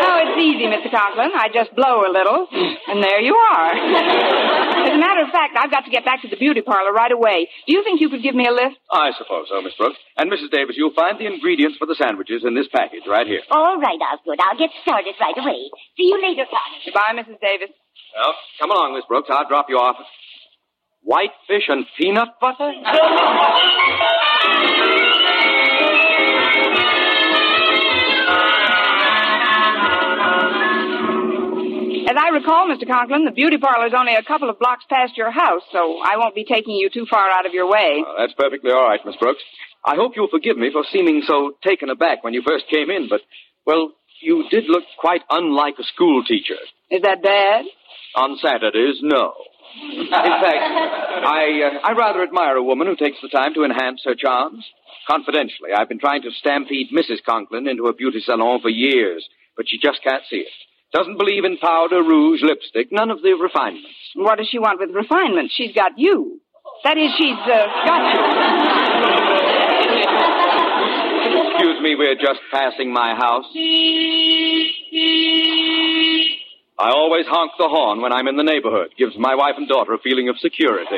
[0.00, 0.88] Oh, it's easy, Mr.
[0.88, 1.36] Conklin.
[1.36, 2.48] I just blow a little,
[2.88, 3.72] and there you are.
[4.88, 7.12] As a matter of fact, I've got to get back to the beauty parlor right
[7.12, 7.48] away.
[7.68, 8.80] Do you think you could give me a lift?
[8.90, 10.00] I suppose so, Miss Brooks.
[10.16, 10.48] And Mrs.
[10.50, 13.42] Davis, you'll find the ingredients for the sandwiches in this package right here.
[13.52, 14.40] All right, Osgood.
[14.40, 15.68] I'll get started right away.
[16.00, 16.80] See you later, Connie.
[16.88, 17.36] Goodbye, Mrs.
[17.44, 17.68] Davis.
[18.16, 19.28] Well, come along, Miss Brooks.
[19.30, 19.96] I'll drop you off.
[21.02, 22.72] White fish and peanut butter?
[32.10, 32.88] As I recall, Mr.
[32.90, 36.34] Conklin, the beauty parlor's only a couple of blocks past your house, so I won't
[36.34, 38.02] be taking you too far out of your way.
[38.18, 39.42] That's perfectly all right, Miss Brooks.
[39.84, 43.08] I hope you'll forgive me for seeming so taken aback when you first came in,
[43.08, 43.20] but,
[43.64, 46.58] well, you did look quite unlike a school teacher.
[46.90, 47.64] Is that bad?
[48.16, 49.34] On Saturdays, no.
[49.92, 50.18] In fact,
[51.24, 54.64] I, uh, I rather admire a woman who takes the time to enhance her charms.
[55.08, 57.22] Confidentially, I've been trying to stampede Mrs.
[57.24, 60.52] Conklin into a beauty salon for years, but she just can't see it.
[60.92, 63.88] Doesn't believe in powder, rouge, lipstick, none of the refinements.
[64.16, 65.54] What does she want with refinements?
[65.56, 66.40] She's got you.
[66.82, 69.56] That is, she's uh, got you.
[71.60, 73.44] Excuse me, we're just passing my house.
[76.78, 78.94] I always honk the horn when I'm in the neighborhood.
[78.96, 80.96] Gives my wife and daughter a feeling of security.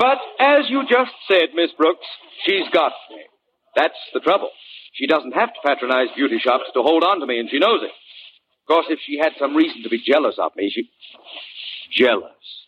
[0.00, 2.06] but as you just said, Miss Brooks,
[2.46, 3.20] she's got me.
[3.76, 4.48] That's the trouble.
[4.94, 7.82] She doesn't have to patronize beauty shops to hold on to me, and she knows
[7.82, 7.92] it.
[7.92, 10.88] Of course, if she had some reason to be jealous of me, she.
[11.92, 12.61] Jealous.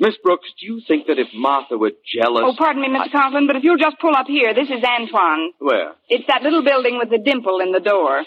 [0.00, 2.40] Miss Brooks, do you think that if Martha were jealous.
[2.42, 3.12] Oh, pardon me, Mr.
[3.12, 5.52] Conklin, but if you'll just pull up here, this is Antoine.
[5.58, 5.92] Where?
[6.08, 8.24] It's that little building with the dimple in the door.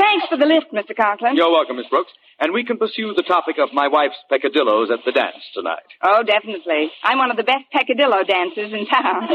[0.00, 0.96] Thanks for the lift, Mr.
[0.96, 1.36] Conklin.
[1.36, 2.12] You're welcome, Miss Brooks.
[2.40, 5.84] And we can pursue the topic of my wife's peccadillos at the dance tonight.
[6.02, 6.90] Oh, definitely.
[7.04, 9.28] I'm one of the best peccadillo dancers in town.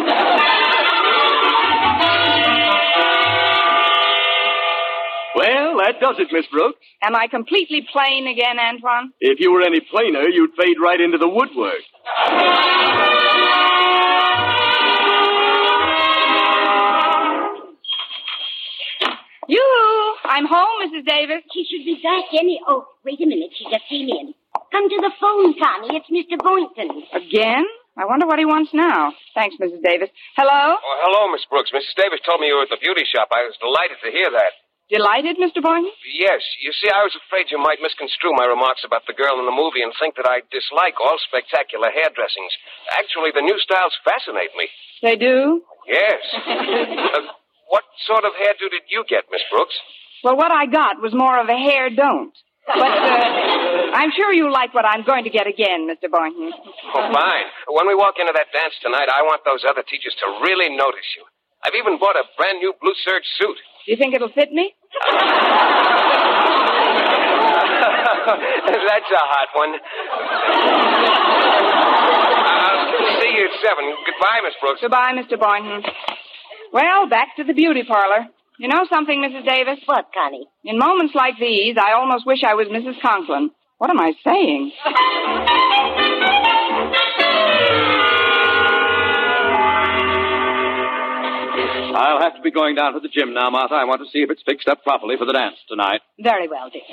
[5.38, 6.80] Well, that does it, Miss Brooks.
[7.04, 9.14] Am I completely plain again, Antoine?
[9.22, 11.86] If you were any plainer, you'd fade right into the woodwork.
[19.48, 20.16] Yoo-hoo!
[20.26, 21.06] I'm home, Mrs.
[21.06, 21.44] Davis.
[21.54, 22.60] She should be back any.
[22.68, 23.52] Oh, wait a minute.
[23.56, 24.34] She just came in.
[24.72, 26.02] Come to the phone, Connie.
[26.02, 26.36] It's Mr.
[26.42, 27.04] Boynton.
[27.14, 27.64] Again?
[27.96, 29.14] I wonder what he wants now.
[29.34, 29.82] Thanks, Mrs.
[29.82, 30.10] Davis.
[30.36, 30.76] Hello?
[30.82, 31.72] Oh, hello, Miss Brooks.
[31.72, 31.96] Mrs.
[31.96, 33.30] Davis told me you were at the beauty shop.
[33.32, 34.54] I was delighted to hear that.
[34.88, 35.60] Delighted, Mr.
[35.60, 35.92] Boynton?
[36.16, 36.40] Yes.
[36.64, 39.52] You see, I was afraid you might misconstrue my remarks about the girl in the
[39.52, 42.56] movie and think that I dislike all spectacular hairdressings.
[42.96, 44.72] Actually, the new styles fascinate me.
[45.04, 45.60] They do?
[45.84, 46.24] Yes.
[46.40, 47.36] uh,
[47.68, 49.76] what sort of hairdo did you get, Miss Brooks?
[50.24, 52.32] Well, what I got was more of a hair don't.
[52.68, 56.08] But uh, I'm sure you like what I'm going to get again, Mr.
[56.08, 56.52] Boynton.
[56.96, 57.48] Oh, fine.
[57.68, 61.08] When we walk into that dance tonight, I want those other teachers to really notice
[61.20, 61.28] you.
[61.68, 63.58] I've even bought a brand new blue serge suit.
[63.86, 64.72] Do you think it'll fit me?
[68.28, 69.76] That's a hot one.
[72.48, 73.84] I'll see you at seven.
[74.08, 74.80] Goodbye, Miss Brooks.
[74.82, 75.38] Goodbye, Mr.
[75.38, 75.84] Boynton.
[76.72, 78.28] Well, back to the beauty parlor.
[78.60, 79.46] You know something, Mrs.
[79.46, 79.80] Davis?
[79.86, 80.48] What, Connie?
[80.64, 83.02] In moments like these, I almost wish I was Mrs.
[83.02, 83.52] Conklin.
[83.78, 84.72] What am I saying?
[91.98, 93.74] I'll have to be going down to the gym now, Martha.
[93.74, 96.02] I want to see if it's fixed up properly for the dance tonight.
[96.22, 96.84] Very well, dear.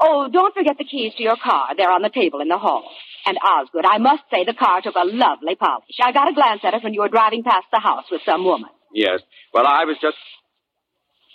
[0.00, 1.76] Oh, don't forget the keys to your car.
[1.76, 2.90] They're on the table in the hall.
[3.26, 5.94] And Osgood, I must say the car took a lovely polish.
[6.02, 8.44] I got a glance at it when you were driving past the house with some
[8.44, 8.70] woman.
[8.92, 9.20] Yes.
[9.54, 10.16] Well, I was just.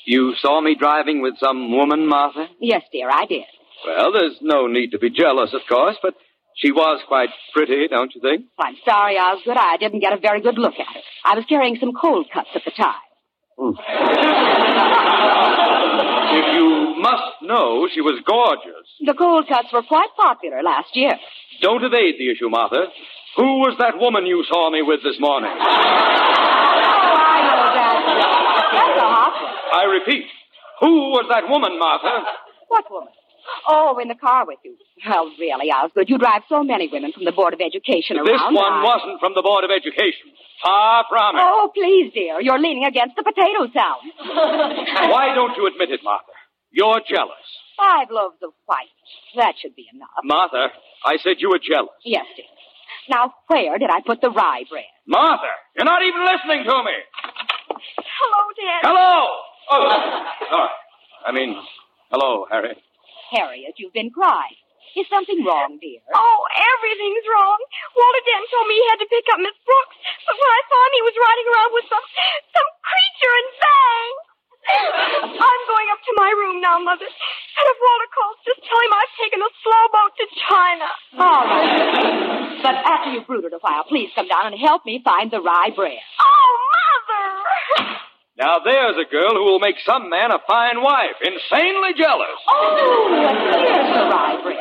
[0.06, 2.48] You saw me driving with some woman, Martha?
[2.60, 3.46] Yes, dear, I did.
[3.88, 6.14] Well, there's no need to be jealous, of course, but
[6.58, 8.46] she was quite pretty, don't you think?
[8.60, 9.58] I'm sorry, Osgood.
[9.58, 11.02] I didn't get a very good look at her.
[11.24, 13.02] I was carrying some cold cuts at the time.
[16.36, 18.88] If you must know, she was gorgeous.
[19.06, 21.14] The cold cuts were quite popular last year.
[21.62, 22.88] Don't evade the issue, Martha.
[23.38, 25.52] Who was that woman you saw me with this morning?
[25.52, 27.96] Oh, I know that.
[28.76, 29.56] That's a hot one.
[29.80, 30.26] I repeat,
[30.82, 32.26] who was that woman, Martha?
[32.68, 33.14] What woman?
[33.68, 34.76] Oh, in the car with you.
[35.08, 38.54] Well, really, Osgood, you drive so many women from the Board of Education This around.
[38.54, 40.34] This one I- wasn't from the Board of Education.
[40.64, 41.42] Far from it.
[41.44, 42.40] Oh, please, dear.
[42.42, 44.06] You're leaning against the potato salad.
[45.12, 46.32] Why don't you admit it, Martha?
[46.72, 47.46] You're jealous.
[47.78, 48.90] Five loaves of white.
[49.36, 50.10] That should be enough.
[50.24, 50.70] Martha,
[51.06, 51.92] I said you were jealous.
[52.04, 52.46] Yes, dear.
[53.10, 54.86] Now, where did I put the rye bread?
[55.06, 56.98] Martha, you're not even listening to me.
[57.70, 58.82] Hello, Dad.
[58.90, 59.28] Hello!
[59.72, 60.68] Oh.
[61.28, 61.56] I mean,
[62.12, 62.76] hello, Harry.
[63.32, 64.58] Harriet, you've been crying.
[64.96, 66.00] Is something wrong, dear?
[66.16, 67.60] Oh, everything's wrong.
[67.98, 70.80] Walter Dent told me he had to pick up Miss Brooks, but when I saw
[70.88, 72.06] him, he was riding around with some
[72.56, 74.14] some creature and bang.
[75.36, 77.06] I'm going up to my room now, Mother.
[77.06, 80.88] And if Walter calls, just tell him I've taken a slow boat to China.
[81.22, 82.62] All right.
[82.64, 85.70] But after you've brooded a while, please come down and help me find the rye
[85.76, 86.02] bread.
[86.24, 88.00] Oh, Mother!
[88.38, 91.16] Now there's a girl who will make some man a fine wife.
[91.24, 92.36] Insanely jealous.
[92.50, 93.08] Oh,
[93.64, 94.56] here's the.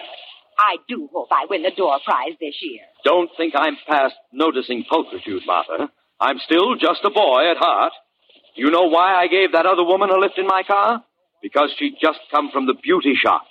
[0.56, 2.82] I do hope I win the door prize this year.
[3.04, 5.90] Don't think I'm past noticing pulchritude, Martha.
[6.20, 7.92] I'm still just a boy at heart.
[8.54, 11.02] You know why I gave that other woman a lift in my car?
[11.42, 13.42] Because she'd just come from the beauty shop.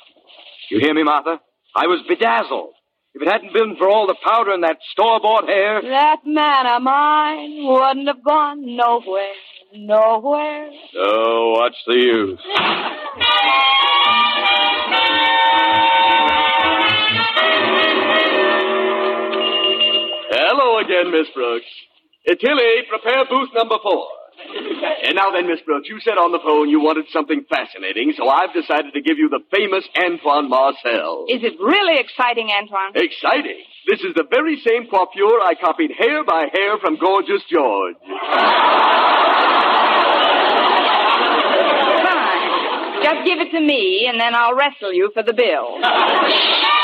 [0.71, 1.41] You hear me, Martha?
[1.75, 2.73] I was bedazzled.
[3.13, 6.81] If it hadn't been for all the powder and that store-bought hair, That man of
[6.81, 9.35] mine wouldn't have gone nowhere,
[9.73, 10.69] nowhere.
[10.97, 12.39] oh, what's the use?
[20.31, 21.65] Hello again, Miss Brooks.
[22.25, 24.07] Tilly, prepare booth number four.
[25.03, 28.29] And now then, Miss Brooks, you said on the phone you wanted something fascinating, so
[28.29, 31.25] I've decided to give you the famous Antoine Marcel.
[31.27, 32.95] Is it really exciting, Antoine?
[32.95, 33.67] Exciting.
[33.85, 37.99] This is the very same coiffure I copied hair by hair from Gorgeous George.
[42.07, 43.03] Fine.
[43.03, 45.83] Just give it to me, and then I'll wrestle you for the bill.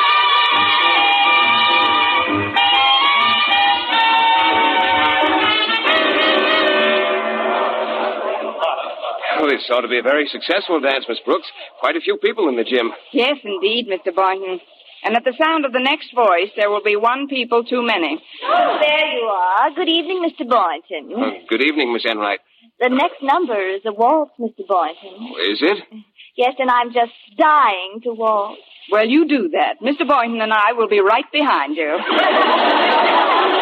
[9.49, 11.47] Well, this ought to be a very successful dance, Miss Brooks.
[11.79, 12.91] Quite a few people in the gym.
[13.11, 14.13] Yes, indeed, Mr.
[14.13, 14.59] Boynton.
[15.03, 18.21] And at the sound of the next voice, there will be one people too many.
[18.45, 19.71] Oh, there you are.
[19.73, 20.47] Good evening, Mr.
[20.47, 21.17] Boynton.
[21.17, 22.41] Uh, good evening, Miss Enright.
[22.79, 24.67] The next number is a waltz, Mr.
[24.67, 25.33] Boynton.
[25.49, 25.77] Is it?
[26.37, 28.61] Yes, and I'm just dying to waltz.
[28.91, 29.81] Well, you do that.
[29.81, 30.07] Mr.
[30.07, 31.97] Boynton and I will be right behind you.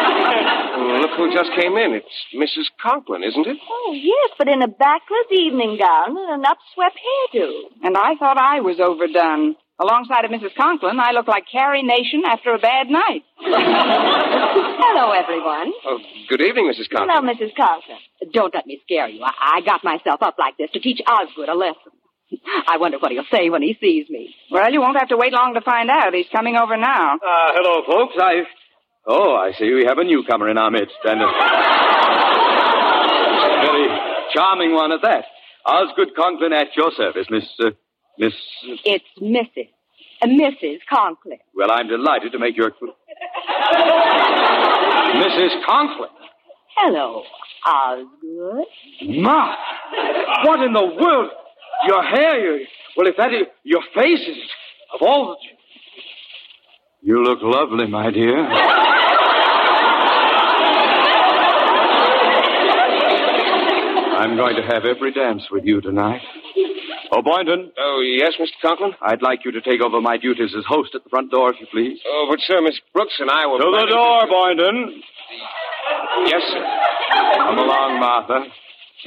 [0.28, 1.94] Oh, look who just came in.
[1.94, 2.66] It's Mrs.
[2.80, 3.56] Conklin, isn't it?
[3.68, 7.50] Oh, yes, but in a backless evening gown and an upswept hairdo.
[7.82, 9.56] And I thought I was overdone.
[9.80, 10.56] Alongside of Mrs.
[10.58, 13.22] Conklin, I look like Carrie Nation after a bad night.
[13.38, 15.72] Hello, everyone.
[15.86, 15.98] Oh,
[16.28, 16.90] good evening, Mrs.
[16.90, 17.08] Conklin.
[17.14, 17.54] Hello, Mrs.
[17.54, 17.98] Conklin.
[18.32, 19.22] Don't let me scare you.
[19.22, 21.92] I, I got myself up like this to teach Osgood a lesson.
[22.68, 24.34] I wonder what he'll say when he sees me.
[24.50, 26.12] Well, you won't have to wait long to find out.
[26.12, 27.14] He's coming over now.
[27.14, 28.14] Uh, hello, folks.
[28.18, 28.42] I.
[29.10, 31.26] Oh, I see we have a newcomer in our midst, and a
[33.64, 33.88] very
[34.34, 35.24] charming one at that.
[35.64, 37.44] Osgood Conklin at your service, Miss.
[37.58, 37.70] Uh,
[38.18, 38.34] Miss.
[38.84, 39.70] It's Mrs.
[40.20, 40.80] Uh, Mrs.
[40.92, 41.38] Conklin.
[41.54, 42.70] Well, I'm delighted to make your.
[45.14, 45.64] Mrs.
[45.64, 46.10] Conklin.
[46.76, 47.22] Hello,
[47.66, 48.66] Osgood.
[49.08, 49.56] Ma!
[50.44, 51.30] What in the world?
[51.86, 52.58] Your hair, your,
[52.96, 54.36] well, if that is, your face is,
[54.94, 55.36] of all the...
[57.00, 58.87] You look lovely, my dear.
[64.28, 66.20] I'm going to have every dance with you tonight.
[67.10, 67.72] Oh, Boynton.
[67.80, 68.52] Oh, yes, Mr.
[68.60, 68.92] Conklin?
[69.00, 71.56] I'd like you to take over my duties as host at the front door, if
[71.60, 71.98] you please.
[72.06, 73.56] Oh, but, sir, Miss Brooks and I were...
[73.56, 75.02] To the door, to- Boynton.
[76.26, 76.60] Yes, sir.
[77.36, 78.44] Come along, Martha.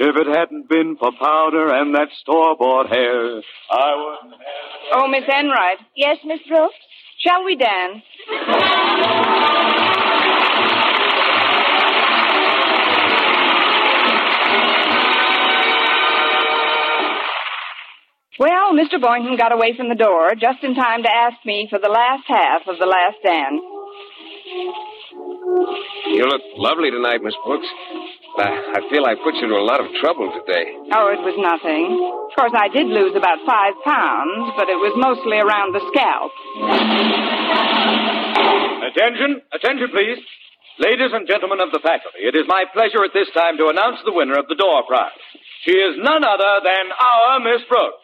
[0.00, 3.36] If it hadn't been for powder and that store-bought hair,
[3.70, 5.04] I wouldn't have...
[5.04, 5.78] Oh, Miss Enright.
[5.94, 6.74] Yes, Miss Brooks?
[7.24, 8.02] Shall we dance?
[18.38, 19.00] Well, Mr.
[19.00, 22.24] Boynton got away from the door just in time to ask me for the last
[22.26, 23.60] half of the last dance.
[26.16, 27.68] You look lovely tonight, Miss Brooks.
[28.40, 30.64] I, I feel I put you to a lot of trouble today.
[30.96, 31.92] Oh, it was nothing.
[32.00, 36.32] Of course, I did lose about five pounds, but it was mostly around the scalp.
[38.88, 40.20] Attention, attention, please.
[40.80, 44.00] Ladies and gentlemen of the faculty, it is my pleasure at this time to announce
[44.08, 45.12] the winner of the door prize.
[45.68, 48.01] She is none other than our Miss Brooks.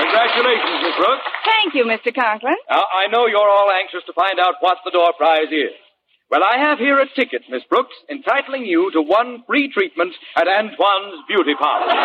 [0.00, 1.24] Congratulations, Miss Brooks.
[1.44, 2.14] Thank you, Mr.
[2.14, 2.56] Conklin.
[2.70, 5.72] Now, I know you're all anxious to find out what the door prize is.
[6.30, 10.48] Well, I have here a ticket, Miss Brooks, entitling you to one free treatment at
[10.48, 11.92] Antoine's Beauty Parlor.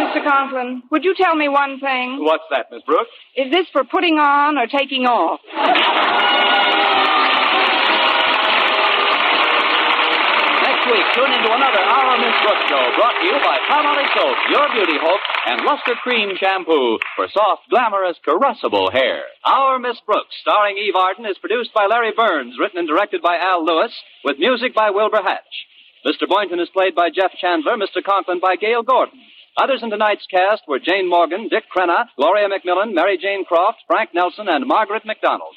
[0.00, 0.24] Mr.
[0.26, 2.18] Conklin, would you tell me one thing?
[2.24, 3.10] What's that, Miss Brooks?
[3.36, 5.40] Is this for putting on or taking off?
[10.62, 14.38] Next week, tune into another Our Miss Brooks show brought to you by Palmolive Soap,
[14.50, 19.24] Your Beauty Hope, and Luster Cream Shampoo for soft, glamorous, caressable hair.
[19.44, 23.38] Our Miss Brooks, starring Eve Arden, is produced by Larry Berns, written and directed by
[23.38, 23.92] Al Lewis,
[24.24, 25.66] with music by Wilbur Hatch.
[26.06, 26.28] Mr.
[26.28, 28.04] Boynton is played by Jeff Chandler, Mr.
[28.04, 29.18] Conklin by Gale Gordon.
[29.58, 34.10] Others in tonight's cast were Jane Morgan, Dick Crenna, Gloria McMillan, Mary Jane Croft, Frank
[34.14, 35.56] Nelson, and Margaret McDonald.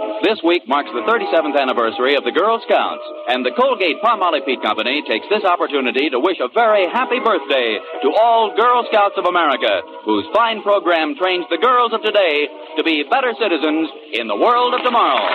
[0.21, 3.01] This week marks the 37th anniversary of the Girl Scouts,
[3.33, 8.09] and the Colgate Palmolive Company takes this opportunity to wish a very happy birthday to
[8.21, 12.45] all Girl Scouts of America, whose fine program trains the girls of today
[12.77, 15.25] to be better citizens in the world of tomorrow.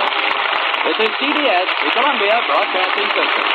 [0.87, 3.47] This is CBS, the Columbia Broadcasting System.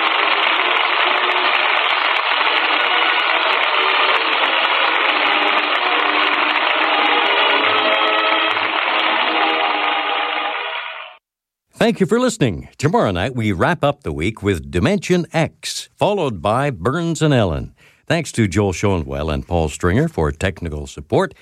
[11.81, 12.69] Thank you for listening.
[12.77, 17.73] Tomorrow night, we wrap up the week with Dimension X, followed by Burns and Allen.
[18.05, 21.33] Thanks to Joel Schoenwell and Paul Stringer for technical support.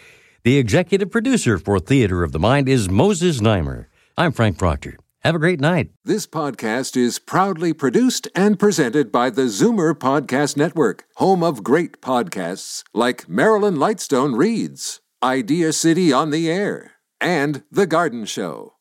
[0.46, 3.88] The executive producer for Theater of the Mind is Moses Znaimer.
[4.18, 4.98] I'm Frank Proctor.
[5.24, 5.92] Have a great night.
[6.06, 12.00] This podcast is proudly produced and presented by the Zoomer Podcast Network, home of great
[12.00, 18.76] podcasts like Marilyn Lightstone Reads, Idea City on the Air, and The Garden Show.